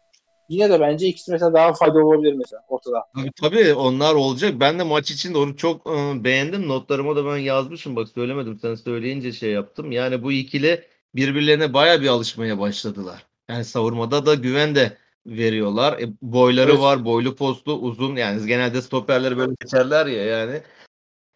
yine 0.50 0.70
de 0.70 0.80
bence 0.80 1.08
ikisi 1.08 1.32
mesela 1.32 1.54
daha 1.54 1.74
faydalı 1.74 2.06
olabilir 2.06 2.34
mesela 2.34 2.62
ortada. 2.68 3.06
Tabii, 3.16 3.32
tabii 3.42 3.74
onlar 3.74 4.14
olacak. 4.14 4.54
Ben 4.60 4.80
de 4.80 4.84
maç 4.84 5.12
için 5.12 5.34
onu 5.34 5.56
çok 5.58 5.88
e, 5.88 6.24
beğendim. 6.24 6.68
Notlarıma 6.68 7.16
da 7.16 7.26
ben 7.26 7.38
yazmışım. 7.38 7.96
Bak 7.96 8.10
söylemedim. 8.10 8.60
Sen 8.62 8.76
söyleyince 8.76 9.32
şey 9.32 9.52
yaptım. 9.52 9.92
Yani 9.92 10.24
bu 10.24 10.32
ikili 10.32 10.84
birbirlerine 11.16 11.74
baya 11.74 12.02
bir 12.02 12.08
alışmaya 12.08 12.60
başladılar. 12.60 13.26
Yani 13.50 13.66
savurmada 13.66 14.26
da 14.26 14.34
güven 14.36 14.76
de 14.76 14.98
veriyorlar. 15.26 16.00
E, 16.00 16.08
boyları 16.22 16.72
Evet. 16.72 16.82
var. 16.82 17.06
Boylu 17.06 17.36
postlu 17.36 17.74
uzun. 17.74 18.16
Yani 18.16 18.48
genelde 18.48 18.82
stoperleri 18.82 19.38
böyle 19.38 19.52
geçerler 19.62 20.06
ya 20.06 20.24
yani. 20.24 20.62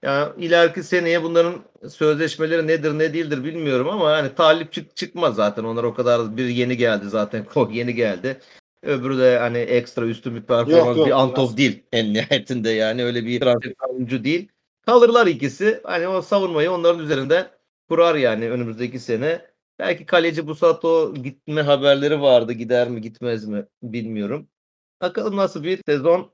Ya 0.03 0.33
ileriki 0.37 0.83
seneye 0.83 1.23
bunların 1.23 1.55
sözleşmeleri 1.89 2.67
nedir 2.67 2.99
ne 2.99 3.13
değildir 3.13 3.43
bilmiyorum 3.43 3.89
ama 3.89 4.11
hani 4.11 4.35
talip 4.35 4.73
çık 4.73 4.95
çıkmaz 4.95 5.35
zaten. 5.35 5.63
Onlar 5.63 5.83
o 5.83 5.93
kadar 5.93 6.37
bir 6.37 6.45
yeni 6.45 6.77
geldi 6.77 7.09
zaten. 7.09 7.45
Çok 7.53 7.75
yeni 7.75 7.95
geldi. 7.95 8.39
Öbürü 8.81 9.17
de 9.17 9.39
hani 9.39 9.57
ekstra 9.57 10.05
üstün 10.05 10.35
bir 10.35 10.41
performans 10.41 10.97
yok, 10.97 11.07
bir 11.07 11.21
Antov 11.21 11.57
değil 11.57 11.83
en 11.91 12.13
nihayetinde 12.13 12.69
yani 12.69 13.03
öyle 13.03 13.25
bir 13.25 13.39
transfer 13.39 13.89
oyuncu 13.89 14.23
değil. 14.23 14.47
Kalırlar 14.85 15.27
ikisi. 15.27 15.81
Hani 15.83 16.07
o 16.07 16.21
savunmayı 16.21 16.71
onların 16.71 17.03
üzerinde 17.03 17.49
kurar 17.89 18.15
yani 18.15 18.49
önümüzdeki 18.49 18.99
sene. 18.99 19.41
Belki 19.79 20.05
kaleci 20.05 20.47
Busato 20.47 21.13
gitme 21.13 21.61
haberleri 21.61 22.21
vardı. 22.21 22.53
Gider 22.53 22.89
mi 22.89 23.01
gitmez 23.01 23.45
mi 23.45 23.65
bilmiyorum. 23.83 24.47
Bakalım 25.01 25.37
nasıl 25.37 25.63
bir 25.63 25.79
sezon 25.85 26.31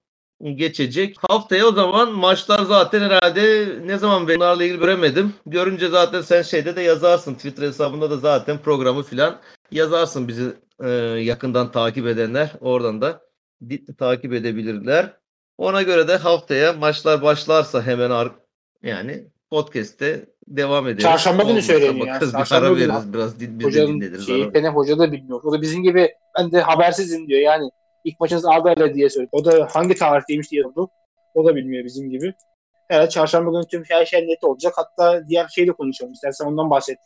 geçecek. 0.51 1.15
Haftaya 1.29 1.65
o 1.67 1.71
zaman 1.71 2.12
maçlar 2.12 2.60
zaten 2.60 3.01
herhalde 3.01 3.67
ne 3.86 3.97
zaman 3.97 4.27
ben 4.27 4.36
bunlarla 4.36 4.63
ilgili 4.63 4.79
göremedim. 4.79 5.34
Görünce 5.45 5.88
zaten 5.89 6.21
sen 6.21 6.41
şeyde 6.41 6.75
de 6.75 6.82
yazarsın. 6.82 7.34
Twitter 7.36 7.63
hesabında 7.67 8.10
da 8.12 8.17
zaten 8.17 8.58
programı 8.58 9.03
filan 9.03 9.39
yazarsın 9.71 10.27
bizi 10.27 10.53
e, 10.84 10.89
yakından 11.19 11.71
takip 11.71 12.08
edenler. 12.08 12.51
Oradan 12.62 13.01
da 13.01 13.21
takip 13.97 14.34
edebilirler. 14.34 15.13
Ona 15.58 15.82
göre 15.82 16.08
de 16.08 16.15
haftaya 16.17 16.73
maçlar 16.73 17.21
başlarsa 17.21 17.82
hemen 17.84 18.10
ar- 18.10 18.32
yani 18.84 19.27
podcast'te 19.49 20.25
devam 20.47 20.88
ederiz. 20.88 21.03
Çarşamba 21.03 21.43
günü 21.43 21.62
söyleniyor 21.62 21.93
yani. 21.93 22.08
bakarız, 22.10 22.34
bir 22.34 22.38
Çarşamba 22.38 22.65
ara 22.67 22.75
veririz 22.75 23.13
biraz 23.13 23.39
din- 23.39 23.63
Hocanın 23.63 23.88
dinleniriz. 23.88 24.25
şeyi 24.27 24.67
hoca 24.67 24.99
da 24.99 25.12
bilmiyor. 25.12 25.39
O 25.43 25.51
da 25.51 25.62
bizim 25.62 25.84
gibi 25.84 26.10
ben 26.39 26.51
de 26.51 26.62
habersizim 26.62 27.27
diyor. 27.27 27.39
Yani 27.39 27.69
ilk 28.03 28.19
maçınız 28.19 28.45
Arda'yla 28.45 28.93
diye 28.93 29.09
söyledi. 29.09 29.29
O 29.31 29.45
da 29.45 29.67
hangi 29.71 29.95
tarihteymiş 29.95 30.51
diye 30.51 30.63
sordu. 30.63 30.89
O 31.33 31.45
da 31.45 31.55
bilmiyor 31.55 31.85
bizim 31.85 32.09
gibi. 32.09 32.33
Evet 32.89 33.11
çarşamba 33.11 33.51
günü 33.51 33.67
tüm 33.67 33.83
her 33.89 34.05
şey 34.05 34.27
net 34.27 34.43
olacak. 34.43 34.73
Hatta 34.75 35.27
diğer 35.27 35.47
şeyi 35.47 35.67
de 35.67 35.71
konuşalım. 35.71 36.13
İstersen 36.13 36.45
ondan 36.45 36.69
bahset. 36.69 36.97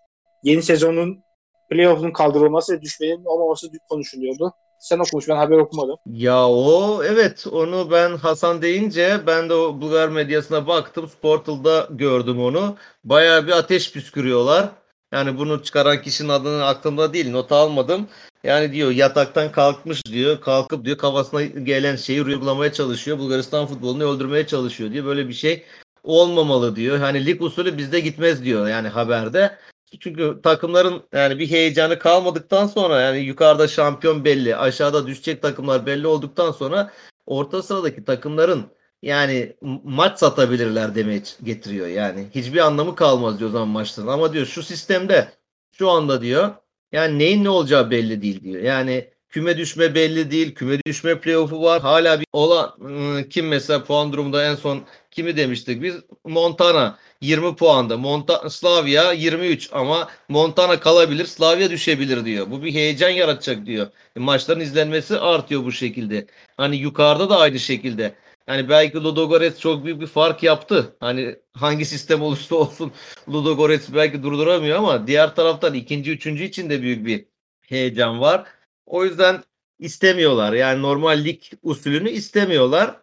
Yeni 0.43 0.63
sezonun 0.63 1.23
playoff'un 1.69 2.11
kaldırılması 2.11 2.73
ve 2.73 2.81
düşmenin 2.81 3.25
olmaması 3.25 3.67
konuşuluyordu. 3.89 4.53
Sen 4.79 4.99
okumuş 4.99 5.29
ben 5.29 5.35
haber 5.35 5.57
okumadım. 5.57 5.97
Ya 6.05 6.47
o 6.47 7.03
evet 7.03 7.47
onu 7.51 7.91
ben 7.91 8.15
Hasan 8.15 8.61
deyince 8.61 9.17
ben 9.27 9.49
de 9.49 9.53
o 9.53 9.81
Bulgar 9.81 10.09
medyasına 10.09 10.67
baktım. 10.67 11.07
Sportal'da 11.07 11.87
gördüm 11.91 12.43
onu. 12.43 12.75
Bayağı 13.03 13.47
bir 13.47 13.51
ateş 13.51 13.93
püskürüyorlar. 13.93 14.69
Yani 15.13 15.37
bunu 15.37 15.63
çıkaran 15.63 16.01
kişinin 16.01 16.29
adını 16.29 16.65
aklımda 16.65 17.13
değil. 17.13 17.31
Not 17.31 17.51
almadım. 17.51 18.07
Yani 18.43 18.73
diyor 18.73 18.91
yataktan 18.91 19.51
kalkmış 19.51 20.05
diyor. 20.05 20.41
Kalkıp 20.41 20.85
diyor 20.85 20.97
kafasına 20.97 21.43
gelen 21.43 21.95
şeyi 21.95 22.23
uygulamaya 22.23 22.73
çalışıyor. 22.73 23.19
Bulgaristan 23.19 23.65
futbolunu 23.65 24.03
öldürmeye 24.03 24.47
çalışıyor 24.47 24.91
diyor. 24.91 25.05
Böyle 25.05 25.27
bir 25.27 25.33
şey 25.33 25.63
olmamalı 26.03 26.75
diyor. 26.75 26.97
Hani 26.97 27.25
lig 27.25 27.41
usulü 27.41 27.77
bizde 27.77 27.99
gitmez 27.99 28.43
diyor 28.43 28.67
yani 28.67 28.87
haberde. 28.87 29.57
Çünkü 29.99 30.39
takımların 30.43 31.03
yani 31.13 31.39
bir 31.39 31.49
heyecanı 31.49 31.99
kalmadıktan 31.99 32.67
sonra 32.67 33.01
yani 33.01 33.19
yukarıda 33.19 33.67
şampiyon 33.67 34.25
belli, 34.25 34.55
aşağıda 34.55 35.07
düşecek 35.07 35.41
takımlar 35.41 35.85
belli 35.85 36.07
olduktan 36.07 36.51
sonra 36.51 36.91
orta 37.25 37.63
sıradaki 37.63 38.05
takımların 38.05 38.65
yani 39.01 39.55
maç 39.83 40.19
satabilirler 40.19 40.95
demeye 40.95 41.23
getiriyor 41.43 41.87
yani. 41.87 42.27
Hiçbir 42.35 42.59
anlamı 42.59 42.95
kalmaz 42.95 43.39
diyor 43.39 43.49
o 43.49 43.53
zaman 43.53 43.67
maçların. 43.67 44.07
Ama 44.07 44.33
diyor 44.33 44.45
şu 44.45 44.63
sistemde 44.63 45.31
Şu 45.71 45.89
anda 45.89 46.21
diyor 46.21 46.55
yani 46.91 47.19
neyin 47.19 47.43
ne 47.43 47.49
olacağı 47.49 47.91
belli 47.91 48.21
değil 48.21 48.43
diyor. 48.43 48.61
Yani 48.63 49.09
küme 49.29 49.57
düşme 49.57 49.95
belli 49.95 50.31
değil. 50.31 50.55
Küme 50.55 50.79
düşme 50.85 51.19
playoff'u 51.19 51.61
var. 51.61 51.81
Hala 51.81 52.19
bir 52.19 52.27
olan 52.33 52.75
ıı, 52.81 53.29
kim 53.29 53.47
mesela 53.47 53.83
puan 53.83 54.13
durumunda 54.13 54.45
en 54.45 54.55
son 54.55 54.85
kimi 55.11 55.37
demiştik 55.37 55.81
biz? 55.83 55.95
Montana 56.25 56.97
20 57.21 57.55
puanda. 57.55 57.97
Monta 57.97 58.49
Slavia 58.49 59.11
23 59.13 59.69
ama 59.73 60.07
Montana 60.29 60.79
kalabilir, 60.79 61.25
Slavia 61.25 61.69
düşebilir 61.69 62.25
diyor. 62.25 62.51
Bu 62.51 62.63
bir 62.63 62.73
heyecan 62.73 63.09
yaratacak 63.09 63.65
diyor. 63.65 63.87
E, 64.15 64.19
maçların 64.19 64.59
izlenmesi 64.59 65.19
artıyor 65.19 65.63
bu 65.65 65.71
şekilde. 65.71 66.27
Hani 66.57 66.77
yukarıda 66.77 67.29
da 67.29 67.37
aynı 67.39 67.59
şekilde. 67.59 68.15
Yani 68.47 68.69
belki 68.69 68.97
Ludogorets 68.97 69.59
çok 69.59 69.85
büyük 69.85 70.01
bir 70.01 70.07
fark 70.07 70.43
yaptı. 70.43 70.95
Hani 70.99 71.35
hangi 71.53 71.85
sistem 71.85 72.21
olursa 72.21 72.55
olsun 72.55 72.91
Ludogorets 73.29 73.89
belki 73.93 74.23
durduramıyor 74.23 74.77
ama 74.77 75.07
diğer 75.07 75.35
taraftan 75.35 75.73
ikinci, 75.73 76.11
üçüncü 76.11 76.43
için 76.43 76.69
de 76.69 76.81
büyük 76.81 77.05
bir 77.05 77.25
heyecan 77.61 78.21
var. 78.21 78.47
O 78.85 79.05
yüzden 79.05 79.43
istemiyorlar. 79.79 80.53
Yani 80.53 80.81
normal 80.81 81.23
lig 81.25 81.41
usulünü 81.63 82.09
istemiyorlar. 82.09 83.01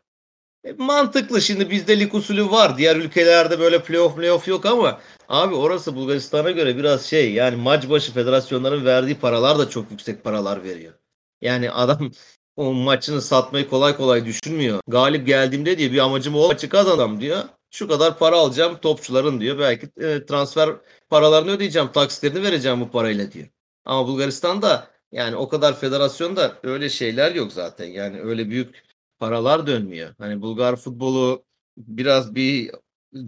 E, 0.64 0.72
mantıklı 0.72 1.42
şimdi 1.42 1.70
bizde 1.70 2.00
lig 2.00 2.14
usulü 2.14 2.50
var. 2.50 2.78
Diğer 2.78 2.96
ülkelerde 2.96 3.58
böyle 3.60 3.82
playoff 3.82 4.16
playoff 4.16 4.48
yok 4.48 4.66
ama 4.66 5.00
abi 5.28 5.54
orası 5.54 5.96
Bulgaristan'a 5.96 6.50
göre 6.50 6.76
biraz 6.76 7.06
şey 7.06 7.32
yani 7.32 7.56
maç 7.56 7.88
başı 7.90 8.12
federasyonların 8.12 8.84
verdiği 8.84 9.14
paralar 9.14 9.58
da 9.58 9.68
çok 9.70 9.90
yüksek 9.90 10.24
paralar 10.24 10.64
veriyor. 10.64 10.94
Yani 11.40 11.70
adam 11.70 12.10
o 12.56 12.72
maçını 12.72 13.22
satmayı 13.22 13.68
kolay 13.68 13.96
kolay 13.96 14.24
düşünmüyor. 14.24 14.80
Galip 14.86 15.26
geldiğimde 15.26 15.78
diye 15.78 15.92
bir 15.92 15.98
amacım 15.98 16.36
o 16.36 16.48
maçı 16.48 16.68
kazanam 16.68 17.20
diyor. 17.20 17.42
Şu 17.70 17.88
kadar 17.88 18.18
para 18.18 18.36
alacağım 18.36 18.78
topçuların 18.82 19.40
diyor. 19.40 19.58
Belki 19.58 19.86
e, 19.86 20.26
transfer 20.26 20.70
paralarını 21.10 21.50
ödeyeceğim, 21.50 21.92
taksitlerini 21.92 22.42
vereceğim 22.42 22.80
bu 22.80 22.90
parayla 22.90 23.32
diyor. 23.32 23.48
Ama 23.84 24.08
Bulgaristan'da 24.08 24.90
yani 25.12 25.36
o 25.36 25.48
kadar 25.48 25.80
federasyonda 25.80 26.58
öyle 26.62 26.88
şeyler 26.88 27.34
yok 27.34 27.52
zaten. 27.52 27.86
Yani 27.86 28.20
öyle 28.20 28.50
büyük 28.50 28.84
paralar 29.18 29.66
dönmüyor. 29.66 30.14
Hani 30.18 30.42
Bulgar 30.42 30.76
futbolu 30.76 31.44
biraz 31.76 32.34
bir 32.34 32.70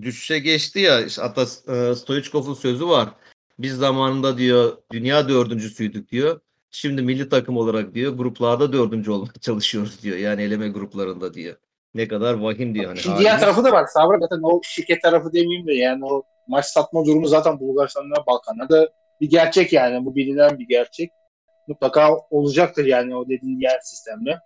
düşüşe 0.03 0.39
geçti 0.39 0.81
ya. 0.81 1.07
Hatta 1.19 1.43
e, 1.43 1.95
Stoichkov'un 1.95 2.55
sözü 2.55 2.89
var. 2.89 3.09
Biz 3.59 3.77
zamanında 3.77 4.39
diyor 4.39 4.77
dünya 4.93 5.29
dördüncüsüydük 5.29 6.11
diyor. 6.11 6.41
Şimdi 6.79 7.03
milli 7.03 7.29
takım 7.29 7.57
olarak 7.57 7.95
diyor 7.95 8.12
gruplarda 8.12 8.73
dördüncü 8.73 9.11
olmaya 9.11 9.33
çalışıyoruz 9.41 10.03
diyor. 10.03 10.17
Yani 10.17 10.43
eleme 10.43 10.69
gruplarında 10.69 11.35
diyor. 11.35 11.57
Ne 11.95 12.09
kadar 12.09 12.35
vahim 12.35 12.75
diyor. 12.75 12.87
Hani 12.87 13.19
diğer 13.19 13.31
halimiz. 13.31 13.41
tarafı 13.41 13.65
da 13.65 13.73
var. 13.73 13.87
Sabra 13.87 14.19
zaten 14.21 14.41
o 14.43 14.61
şirket 14.62 15.03
tarafı 15.03 15.33
demeyeyim 15.33 15.67
de 15.67 15.75
yani 15.75 16.05
o 16.05 16.23
maç 16.47 16.65
satma 16.65 17.05
durumu 17.05 17.27
zaten 17.27 17.61
Bulgaristan'da 17.61 18.27
Balkanlarda 18.27 18.89
bir 19.21 19.31
gerçek 19.31 19.73
yani. 19.73 20.05
Bu 20.05 20.17
bilinen 20.17 20.59
bir 20.59 20.69
gerçek. 20.69 21.11
Mutlaka 21.67 22.17
olacaktır 22.31 22.85
yani 22.85 23.17
o 23.17 23.29
dediğin 23.29 23.61
yer 23.61 23.81
sistemde. 23.83 24.39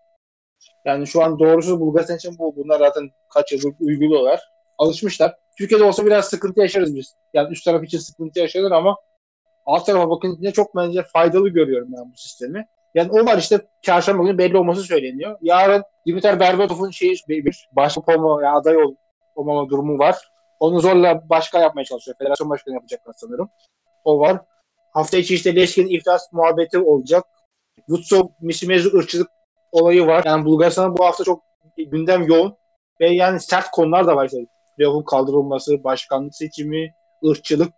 Yani 0.85 1.07
şu 1.07 1.23
an 1.23 1.39
doğrusu 1.39 1.81
Bulgaristan 1.81 2.17
için 2.17 2.39
bu. 2.39 2.57
Bunlar 2.57 2.79
zaten 2.79 3.11
kaç 3.35 3.53
yıldır 3.53 3.73
uyguluyorlar. 3.81 4.41
Alışmışlar. 4.79 5.35
Türkiye'de 5.59 5.85
olsa 5.85 6.07
biraz 6.07 6.29
sıkıntı 6.29 6.61
yaşarız 6.61 6.97
biz. 6.97 7.15
Yani 7.35 7.53
üst 7.53 7.65
taraf 7.65 7.85
için 7.85 7.99
sıkıntı 7.99 8.41
yaşanır 8.41 8.71
ama 8.71 8.97
alt 9.71 9.87
tarafa 9.87 10.11
bakınca 10.11 10.51
çok 10.51 10.77
bence 10.77 11.03
faydalı 11.03 11.49
görüyorum 11.49 11.89
ben 11.93 12.13
bu 12.13 12.17
sistemi. 12.17 12.67
Yani 12.95 13.11
o 13.13 13.27
var 13.27 13.39
işte 13.39 13.61
çarşamba 13.83 14.23
günü 14.23 14.39
belli 14.39 14.57
olması 14.57 14.83
söyleniyor. 14.83 15.39
Yarın 15.41 15.83
Dimitar 16.07 16.41
Berbatov'un 16.41 16.91
şeyi 16.91 17.17
bir 17.29 17.69
başkan 17.73 18.19
olma 18.19 18.43
ya 18.43 18.53
aday 18.53 18.77
ol, 18.77 18.95
olmama 19.35 19.69
durumu 19.69 19.99
var. 19.99 20.17
Onu 20.61 20.81
zorla 20.81 21.29
başkan 21.29 21.61
yapmaya 21.61 21.85
çalışıyor. 21.85 22.17
Federasyon 22.19 22.51
başkanı 22.51 22.75
yapacaklar 22.75 23.15
sanırım. 23.17 23.51
O 24.05 24.19
var. 24.19 24.41
Hafta 24.93 25.17
içi 25.17 25.35
işte 25.35 25.57
Leşkin 25.57 25.89
iflas 25.89 26.33
muhabbeti 26.33 26.79
olacak. 26.79 27.25
Vutsov 27.89 28.29
Misimezu 28.41 28.99
ırkçılık 28.99 29.29
olayı 29.73 30.07
var. 30.07 30.23
Yani 30.27 30.45
Bulgaristan'ın 30.45 30.99
bu 30.99 31.05
hafta 31.05 31.25
çok 31.25 31.43
gündem 31.77 32.23
yoğun. 32.23 32.57
Ve 33.01 33.09
yani 33.11 33.41
sert 33.41 33.71
konular 33.71 34.07
da 34.07 34.17
var. 34.17 34.27
İşte 34.27 34.39
playoff'un 34.77 35.03
kaldırılması, 35.03 35.85
başkanlık 35.85 36.35
seçimi, 36.35 36.95
ırkçılık. 37.25 37.73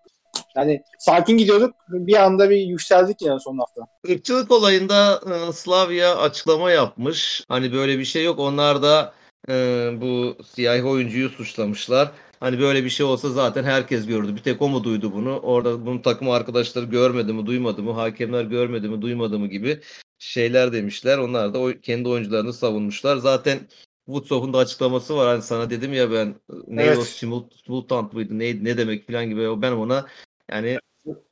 Yani 0.57 0.83
sakin 0.99 1.37
gidiyorduk. 1.37 1.75
Bir 1.89 2.17
anda 2.25 2.51
bir 2.51 2.57
yükseldik 2.57 3.23
yani 3.23 3.41
son 3.41 3.59
hafta. 3.59 3.83
Irkçılık 4.07 4.51
olayında 4.51 5.21
e, 5.27 5.53
Slavia 5.53 6.17
açıklama 6.17 6.71
yapmış. 6.71 7.45
Hani 7.49 7.73
böyle 7.73 7.99
bir 7.99 8.05
şey 8.05 8.25
yok. 8.25 8.39
Onlar 8.39 8.83
da 8.83 9.15
e, 9.49 9.55
bu 10.01 10.37
siyahi 10.55 10.85
oyuncuyu 10.85 11.29
suçlamışlar. 11.29 12.11
Hani 12.41 12.61
böyle 12.61 12.85
bir 12.85 12.91
şey 12.91 13.07
olsa 13.07 13.31
zaten 13.31 13.65
herkes 13.65 14.07
gördü. 14.07 14.37
Bir 14.37 14.43
tek 14.43 14.63
o 14.63 14.69
mu 14.69 14.85
duydu 14.85 15.13
bunu? 15.13 15.39
Orada 15.39 15.87
bunun 15.87 15.99
takım 15.99 16.31
arkadaşları 16.31 16.85
görmedi 16.85 17.33
mi, 17.33 17.47
duymadı 17.47 17.83
mı? 17.83 17.93
Hakemler 17.93 18.45
görmedi 18.45 18.89
mi, 18.89 19.03
duymadı 19.03 19.39
mı 19.39 19.47
gibi 19.47 19.81
şeyler 20.19 20.73
demişler. 20.73 21.19
Onlar 21.19 21.55
da 21.55 21.81
kendi 21.81 22.09
oyuncularını 22.09 22.53
savunmuşlar. 22.53 23.17
Zaten 23.17 23.59
Woodsov'un 24.07 24.53
da 24.53 24.59
açıklaması 24.59 25.17
var. 25.17 25.29
Hani 25.29 25.43
sana 25.43 25.71
dedim 25.71 25.93
ya 25.93 26.13
ben 26.13 26.35
neydi 26.67 26.89
Evet. 26.89 26.99
o 26.99 27.05
simul- 27.05 27.51
simultant 27.65 28.13
mıydı? 28.13 28.39
Ne, 28.39 28.65
ne 28.65 28.79
demek 28.79 29.07
falan 29.07 29.29
gibi. 29.29 29.63
Ben 29.63 29.73
ona 29.73 30.07
yani 30.51 30.79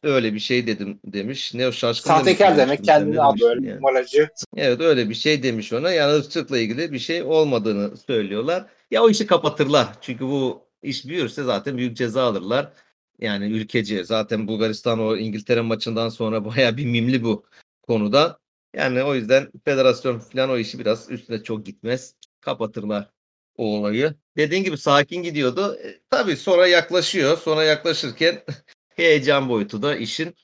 öyle 0.03 0.35
bir 0.35 0.39
şey 0.39 0.67
dedim 0.67 1.01
demiş. 1.05 1.55
Ne 1.55 1.69
o 1.69 1.73
şaşkın 1.73 2.11
Sahtekar 2.11 2.57
demek. 2.57 2.79
Sen 2.79 2.85
Kendini 2.85 3.17
demiştin 3.17 3.49
böyle 3.49 3.69
yani? 3.69 3.77
numaracı. 3.77 4.29
Evet 4.57 4.81
öyle 4.81 5.11
bir 5.11 5.15
şey 5.15 5.43
demiş 5.43 5.73
ona. 5.73 5.93
Yani 5.93 6.13
ırkçılıkla 6.13 6.59
ilgili 6.59 6.93
bir 6.93 6.99
şey 6.99 7.23
olmadığını 7.23 7.97
söylüyorlar. 7.97 8.67
Ya 8.91 9.03
o 9.03 9.11
işi 9.11 9.27
kapatırlar. 9.27 9.89
Çünkü 10.01 10.25
bu 10.25 10.65
iş 10.83 11.07
büyürse 11.07 11.43
zaten 11.45 11.77
büyük 11.77 11.97
ceza 11.97 12.23
alırlar. 12.23 12.73
Yani 13.19 13.45
ülkece. 13.45 14.05
Zaten 14.05 14.49
Bulgaristan 14.49 15.01
o 15.01 15.17
İngiltere 15.17 15.61
maçından 15.61 16.09
sonra 16.09 16.45
bayağı 16.45 16.77
bir 16.77 16.87
mimli 16.87 17.25
bu 17.25 17.45
konuda. 17.83 18.39
Yani 18.75 19.03
o 19.03 19.15
yüzden 19.15 19.51
federasyon 19.65 20.19
falan 20.19 20.51
o 20.51 20.59
işi 20.59 20.79
biraz 20.79 21.11
üstüne 21.11 21.43
çok 21.43 21.67
gitmez. 21.67 22.15
Kapatırlar 22.41 23.11
o 23.57 23.65
olayı. 23.79 24.15
Dediğin 24.37 24.65
gibi 24.65 24.79
sakin 24.79 25.23
gidiyordu. 25.23 25.77
E, 25.85 26.01
tabii 26.11 26.37
sonra 26.37 26.67
yaklaşıyor. 26.67 27.39
Sonra 27.39 27.65
yaklaşırken 27.65 28.43
heyecan 29.01 29.49
boyutu 29.49 29.83
da 29.83 29.97
işin 29.97 30.35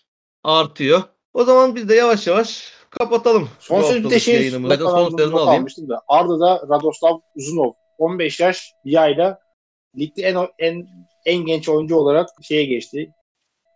artıyor. 0.44 1.02
O 1.34 1.44
zaman 1.44 1.74
biz 1.74 1.88
de 1.88 1.94
yavaş 1.94 2.26
yavaş 2.26 2.72
kapatalım. 2.90 3.48
Son 3.58 3.82
sözü 3.82 4.04
bir 4.04 4.10
de 4.10 4.20
şey 4.20 4.50
son 4.50 5.10
sözünü 5.18 5.36
alayım. 5.38 5.66
da. 5.88 6.02
Arda'da 6.08 6.62
Radoslav 6.70 7.18
Uzunov 7.36 7.72
15 7.98 8.40
yaş 8.40 8.72
bir 8.84 9.02
ayda 9.02 9.40
ligde 9.98 10.22
en 10.22 10.36
en 10.58 10.86
en 11.26 11.36
genç 11.46 11.68
oyuncu 11.68 11.96
olarak 11.96 12.28
şeye 12.42 12.64
geçti. 12.64 13.10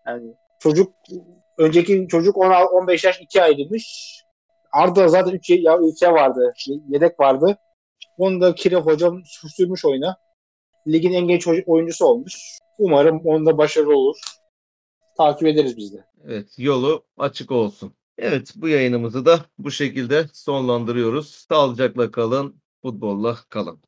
Yani 0.07 0.35
çocuk 0.59 0.95
önceki 1.59 2.07
çocuk 2.11 2.37
16 2.37 2.69
15 2.69 3.05
yaş 3.05 3.21
2 3.21 3.43
aylıymış. 3.43 4.15
Arda 4.73 5.09
zaten 5.09 5.33
3 5.33 5.51
ya 5.51 5.79
ülke 5.79 6.13
vardı. 6.13 6.53
Yedek 6.89 7.21
vardı. 7.21 7.59
Onu 8.19 8.41
da 8.41 8.55
Kire 8.55 8.77
hocam 8.77 9.23
sürmüş 9.57 9.85
oyuna. 9.85 10.17
Ligin 10.89 11.13
en 11.13 11.29
genç 11.29 11.49
oy- 11.49 11.65
oyuncusu 11.67 12.07
olmuş. 12.07 12.59
Umarım 12.79 13.21
onda 13.25 13.59
başarılı 13.59 13.97
olur. 13.97 14.17
Takip 15.21 15.49
ederiz 15.49 15.77
biz 15.77 15.93
de. 15.93 16.05
Evet, 16.25 16.59
yolu 16.59 17.05
açık 17.19 17.51
olsun. 17.51 17.93
Evet, 18.19 18.53
bu 18.57 18.69
yayınımızı 18.69 19.27
da 19.27 19.45
bu 19.59 19.71
şekilde 19.71 20.27
sonlandırıyoruz. 20.33 21.29
Sağlıcakla 21.31 22.11
kalın, 22.11 22.63
futbolla 22.83 23.39
kalın. 23.49 23.81